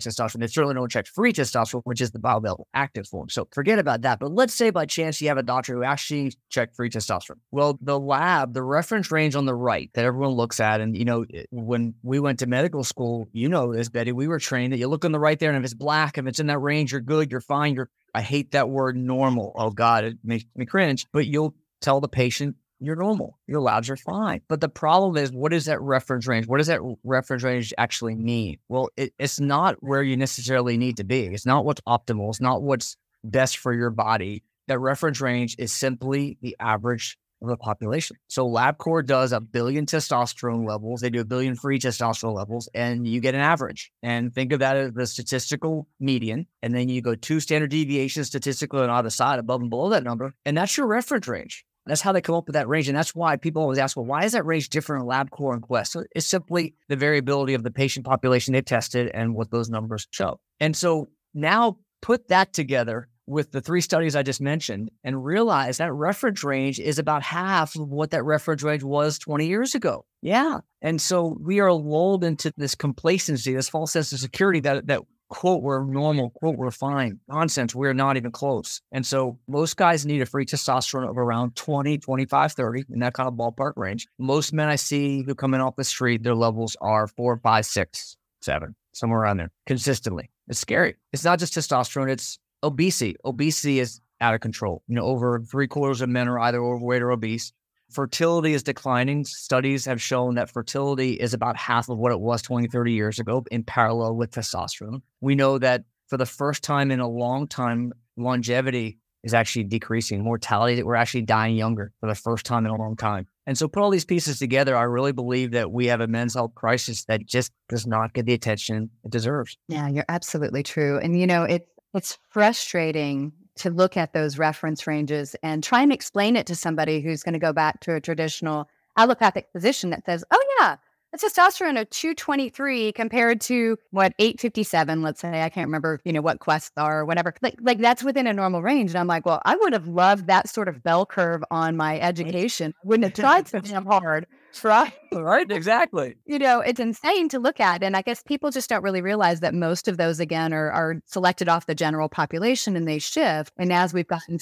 testosterone, 0.00 0.40
they 0.40 0.46
certainly 0.46 0.74
don't 0.74 0.90
check 0.90 1.06
free 1.06 1.32
testosterone, 1.32 1.82
which 1.84 2.00
is 2.00 2.10
the 2.10 2.18
bioavailable 2.18 2.64
active 2.74 3.06
form. 3.06 3.28
So 3.28 3.48
forget 3.52 3.78
about 3.78 4.02
that. 4.02 4.18
But 4.18 4.32
let's 4.32 4.54
say 4.54 4.70
by 4.70 4.86
chance 4.86 5.20
you 5.20 5.28
have 5.28 5.38
a 5.38 5.42
doctor 5.42 5.74
who 5.74 5.84
actually 5.84 6.32
checked 6.48 6.76
free 6.76 6.90
testosterone. 6.90 7.38
Well, 7.50 7.78
the 7.80 7.98
lab, 7.98 8.54
the 8.54 8.62
reference 8.62 9.10
range 9.10 9.34
on 9.34 9.46
the 9.46 9.54
right 9.54 9.90
that 9.94 10.04
everyone 10.04 10.32
looks 10.32 10.60
at, 10.60 10.80
and 10.80 10.96
you 10.96 11.04
know, 11.04 11.24
eh, 11.32 11.44
when 11.50 11.94
we 12.02 12.20
went 12.20 12.38
to 12.40 12.46
medical 12.46 12.84
school, 12.84 13.28
you 13.32 13.48
know 13.48 13.72
this, 13.72 13.88
Betty, 13.88 14.12
we 14.12 14.28
were 14.28 14.38
trained 14.38 14.72
that 14.72 14.78
you 14.78 14.88
look 14.88 15.04
on 15.04 15.12
the 15.12 15.20
right 15.20 15.38
there, 15.38 15.50
and 15.50 15.58
if 15.58 15.64
it's 15.64 15.74
black, 15.74 16.18
if 16.18 16.26
it's 16.26 16.40
in 16.40 16.46
that 16.48 16.58
range, 16.58 16.92
you're 16.92 17.00
good, 17.00 17.30
you're 17.30 17.40
fine, 17.40 17.74
you're 17.74 17.90
I 18.14 18.22
hate 18.22 18.52
that 18.52 18.68
word 18.68 18.96
normal. 18.96 19.52
Oh 19.56 19.70
God, 19.70 20.04
it 20.04 20.18
makes 20.22 20.44
me 20.54 20.66
cringe. 20.66 21.06
But 21.12 21.26
you'll 21.26 21.54
tell 21.80 22.00
the 22.00 22.08
patient 22.08 22.56
you're 22.80 22.96
normal. 22.96 23.38
Your 23.46 23.60
labs 23.60 23.88
are 23.88 23.96
fine. 23.96 24.42
But 24.48 24.60
the 24.60 24.68
problem 24.68 25.16
is, 25.16 25.32
what 25.32 25.52
is 25.52 25.66
that 25.66 25.80
reference 25.80 26.26
range? 26.26 26.46
What 26.46 26.58
does 26.58 26.66
that 26.66 26.80
reference 27.02 27.42
range 27.42 27.72
actually 27.78 28.14
mean? 28.14 28.58
Well, 28.68 28.90
it, 28.96 29.12
it's 29.18 29.40
not 29.40 29.76
where 29.80 30.02
you 30.02 30.16
necessarily 30.16 30.76
need 30.76 30.98
to 30.98 31.04
be. 31.04 31.26
It's 31.26 31.46
not 31.46 31.64
what's 31.64 31.80
optimal. 31.82 32.28
It's 32.28 32.40
not 32.40 32.62
what's 32.62 32.96
best 33.22 33.58
for 33.58 33.72
your 33.72 33.90
body. 33.90 34.42
That 34.68 34.78
reference 34.78 35.20
range 35.20 35.56
is 35.58 35.72
simply 35.72 36.38
the 36.42 36.56
average 36.60 37.18
of 37.42 37.48
the 37.48 37.56
population. 37.56 38.16
So 38.28 38.48
LabCorp 38.48 39.06
does 39.06 39.32
a 39.32 39.40
billion 39.40 39.86
testosterone 39.86 40.66
levels. 40.66 41.00
They 41.00 41.10
do 41.10 41.20
a 41.20 41.24
billion 41.24 41.56
free 41.56 41.78
testosterone 41.78 42.34
levels, 42.34 42.68
and 42.74 43.06
you 43.06 43.20
get 43.20 43.34
an 43.34 43.40
average. 43.40 43.92
And 44.02 44.34
think 44.34 44.52
of 44.52 44.60
that 44.60 44.76
as 44.76 44.92
the 44.92 45.06
statistical 45.06 45.88
median. 46.00 46.46
And 46.62 46.74
then 46.74 46.88
you 46.88 47.02
go 47.02 47.14
two 47.14 47.40
standard 47.40 47.70
deviations 47.70 48.28
statistically 48.28 48.80
on 48.80 48.90
either 48.90 49.10
side, 49.10 49.38
above 49.38 49.60
and 49.60 49.70
below 49.70 49.90
that 49.90 50.04
number. 50.04 50.34
And 50.44 50.56
that's 50.56 50.76
your 50.76 50.86
reference 50.86 51.28
range. 51.28 51.64
That's 51.86 52.00
how 52.00 52.12
they 52.12 52.22
come 52.22 52.34
up 52.34 52.46
with 52.46 52.54
that 52.54 52.68
range. 52.68 52.88
And 52.88 52.96
that's 52.96 53.14
why 53.14 53.36
people 53.36 53.60
always 53.60 53.78
ask, 53.78 53.96
well, 53.96 54.06
why 54.06 54.24
is 54.24 54.32
that 54.32 54.46
range 54.46 54.70
different 54.70 55.02
in 55.02 55.08
LabCorp 55.08 55.52
and 55.52 55.62
Quest? 55.62 55.92
So 55.92 56.04
it's 56.16 56.26
simply 56.26 56.74
the 56.88 56.96
variability 56.96 57.52
of 57.52 57.62
the 57.62 57.70
patient 57.70 58.06
population 58.06 58.54
they've 58.54 58.64
tested 58.64 59.10
and 59.12 59.34
what 59.34 59.50
those 59.50 59.68
numbers 59.68 60.06
show. 60.10 60.40
And 60.60 60.74
so 60.74 61.08
now 61.34 61.78
put 62.00 62.28
that 62.28 62.54
together 62.54 63.08
with 63.26 63.52
the 63.52 63.60
three 63.60 63.80
studies 63.80 64.14
I 64.14 64.22
just 64.22 64.40
mentioned 64.40 64.90
and 65.02 65.24
realize 65.24 65.78
that 65.78 65.92
reference 65.92 66.44
range 66.44 66.78
is 66.78 66.98
about 66.98 67.22
half 67.22 67.76
of 67.76 67.88
what 67.88 68.10
that 68.10 68.24
reference 68.24 68.62
range 68.62 68.82
was 68.82 69.18
20 69.18 69.46
years 69.46 69.74
ago. 69.74 70.04
Yeah. 70.22 70.60
And 70.82 71.00
so 71.00 71.36
we 71.40 71.60
are 71.60 71.72
lulled 71.72 72.24
into 72.24 72.52
this 72.56 72.74
complacency, 72.74 73.54
this 73.54 73.68
false 73.68 73.92
sense 73.92 74.12
of 74.12 74.20
security 74.20 74.60
that, 74.60 74.86
that 74.86 75.02
quote, 75.28 75.62
we're 75.62 75.84
normal, 75.84 76.30
quote, 76.30 76.56
we're 76.56 76.70
fine. 76.70 77.18
Nonsense. 77.28 77.74
We're 77.74 77.94
not 77.94 78.16
even 78.16 78.30
close. 78.30 78.80
And 78.92 79.04
so 79.04 79.38
most 79.48 79.76
guys 79.76 80.06
need 80.06 80.22
a 80.22 80.26
free 80.26 80.46
testosterone 80.46 81.08
of 81.08 81.18
around 81.18 81.56
20, 81.56 81.98
25, 81.98 82.52
30 82.52 82.84
in 82.92 83.00
that 83.00 83.14
kind 83.14 83.28
of 83.28 83.34
ballpark 83.34 83.72
range. 83.76 84.06
Most 84.18 84.52
men 84.52 84.68
I 84.68 84.76
see 84.76 85.22
who 85.24 85.34
come 85.34 85.54
in 85.54 85.60
off 85.60 85.76
the 85.76 85.84
street, 85.84 86.22
their 86.22 86.34
levels 86.34 86.76
are 86.80 87.06
four, 87.06 87.38
five, 87.38 87.66
six, 87.66 88.16
seven, 88.42 88.74
somewhere 88.92 89.20
around 89.20 89.38
there 89.38 89.50
consistently. 89.66 90.30
It's 90.46 90.58
scary. 90.58 90.96
It's 91.12 91.24
not 91.24 91.38
just 91.38 91.54
testosterone, 91.54 92.10
it's 92.10 92.38
obesity. 92.64 93.16
Obesity 93.24 93.78
is 93.78 94.00
out 94.20 94.34
of 94.34 94.40
control. 94.40 94.82
You 94.88 94.96
know, 94.96 95.04
over 95.04 95.40
three 95.40 95.68
quarters 95.68 96.00
of 96.00 96.08
men 96.08 96.28
are 96.28 96.38
either 96.40 96.62
overweight 96.62 97.02
or 97.02 97.12
obese. 97.12 97.52
Fertility 97.90 98.54
is 98.54 98.62
declining. 98.62 99.24
Studies 99.24 99.84
have 99.84 100.00
shown 100.00 100.34
that 100.34 100.50
fertility 100.50 101.12
is 101.12 101.34
about 101.34 101.56
half 101.56 101.88
of 101.88 101.98
what 101.98 102.12
it 102.12 102.20
was 102.20 102.42
20, 102.42 102.66
30 102.68 102.92
years 102.92 103.18
ago 103.18 103.44
in 103.52 103.62
parallel 103.62 104.16
with 104.16 104.30
testosterone. 104.30 105.02
We 105.20 105.34
know 105.34 105.58
that 105.58 105.84
for 106.08 106.16
the 106.16 106.26
first 106.26 106.62
time 106.62 106.90
in 106.90 107.00
a 107.00 107.08
long 107.08 107.46
time, 107.46 107.92
longevity 108.16 108.98
is 109.22 109.34
actually 109.34 109.64
decreasing. 109.64 110.22
Mortality, 110.22 110.76
that 110.76 110.86
we're 110.86 110.94
actually 110.94 111.22
dying 111.22 111.56
younger 111.56 111.92
for 112.00 112.08
the 112.08 112.14
first 112.14 112.44
time 112.44 112.66
in 112.66 112.72
a 112.72 112.76
long 112.76 112.96
time. 112.96 113.26
And 113.46 113.56
so 113.56 113.68
put 113.68 113.82
all 113.82 113.90
these 113.90 114.04
pieces 114.04 114.38
together, 114.38 114.76
I 114.76 114.82
really 114.82 115.12
believe 115.12 115.50
that 115.52 115.70
we 115.70 115.86
have 115.86 116.00
a 116.00 116.06
men's 116.06 116.34
health 116.34 116.54
crisis 116.54 117.04
that 117.04 117.26
just 117.26 117.52
does 117.68 117.86
not 117.86 118.12
get 118.14 118.26
the 118.26 118.34
attention 118.34 118.90
it 119.04 119.10
deserves. 119.10 119.56
Yeah, 119.68 119.88
you're 119.88 120.04
absolutely 120.08 120.62
true. 120.62 120.98
And 120.98 121.18
you 121.18 121.26
know, 121.26 121.44
it 121.44 121.68
it's 121.94 122.18
frustrating 122.30 123.32
to 123.56 123.70
look 123.70 123.96
at 123.96 124.12
those 124.12 124.38
reference 124.38 124.86
ranges 124.86 125.36
and 125.42 125.62
try 125.62 125.82
and 125.82 125.92
explain 125.92 126.36
it 126.36 126.46
to 126.46 126.54
somebody 126.54 127.00
who's 127.00 127.22
going 127.22 127.34
to 127.34 127.38
go 127.38 127.52
back 127.52 127.80
to 127.80 127.94
a 127.94 128.00
traditional 128.00 128.68
allopathic 128.96 129.48
physician 129.52 129.90
that 129.90 130.04
says, 130.04 130.24
"Oh 130.30 130.56
yeah, 130.58 130.76
a 131.14 131.16
testosterone 131.16 131.80
of 131.80 131.88
223 131.90 132.92
compared 132.92 133.40
to 133.42 133.78
what 133.92 134.14
857 134.18 135.02
let's 135.02 135.20
say 135.20 135.42
i 135.42 135.48
can't 135.48 135.68
remember 135.68 136.00
you 136.04 136.12
know 136.12 136.20
what 136.20 136.40
quests 136.40 136.72
are 136.76 137.00
or 137.00 137.04
whatever. 137.04 137.32
Like 137.40 137.56
like 137.60 137.78
that's 137.78 138.02
within 138.02 138.26
a 138.26 138.32
normal 138.32 138.62
range 138.62 138.90
and 138.90 138.98
i'm 138.98 139.06
like 139.06 139.24
well 139.24 139.40
i 139.44 139.54
would 139.54 139.72
have 139.72 139.86
loved 139.86 140.26
that 140.26 140.48
sort 140.48 140.68
of 140.68 140.82
bell 140.82 141.06
curve 141.06 141.44
on 141.50 141.76
my 141.76 142.00
education. 142.00 142.74
Wouldn't 142.82 143.04
have 143.04 143.14
tried 143.14 143.48
so 143.48 143.60
damn 143.60 143.86
hard 143.86 144.26
right 144.62 144.92
right 145.12 145.50
exactly 145.50 146.16
you 146.26 146.38
know 146.38 146.60
it's 146.60 146.78
insane 146.78 147.28
to 147.28 147.38
look 147.38 147.58
at 147.60 147.82
and 147.82 147.96
i 147.96 148.02
guess 148.02 148.22
people 148.22 148.50
just 148.50 148.68
don't 148.68 148.82
really 148.82 149.00
realize 149.00 149.40
that 149.40 149.54
most 149.54 149.88
of 149.88 149.96
those 149.96 150.20
again 150.20 150.52
are, 150.52 150.70
are 150.70 150.96
selected 151.06 151.48
off 151.48 151.66
the 151.66 151.74
general 151.74 152.08
population 152.08 152.76
and 152.76 152.86
they 152.86 152.98
shift 152.98 153.52
and 153.56 153.72
as 153.72 153.94
we've 153.94 154.06
gotten 154.06 154.38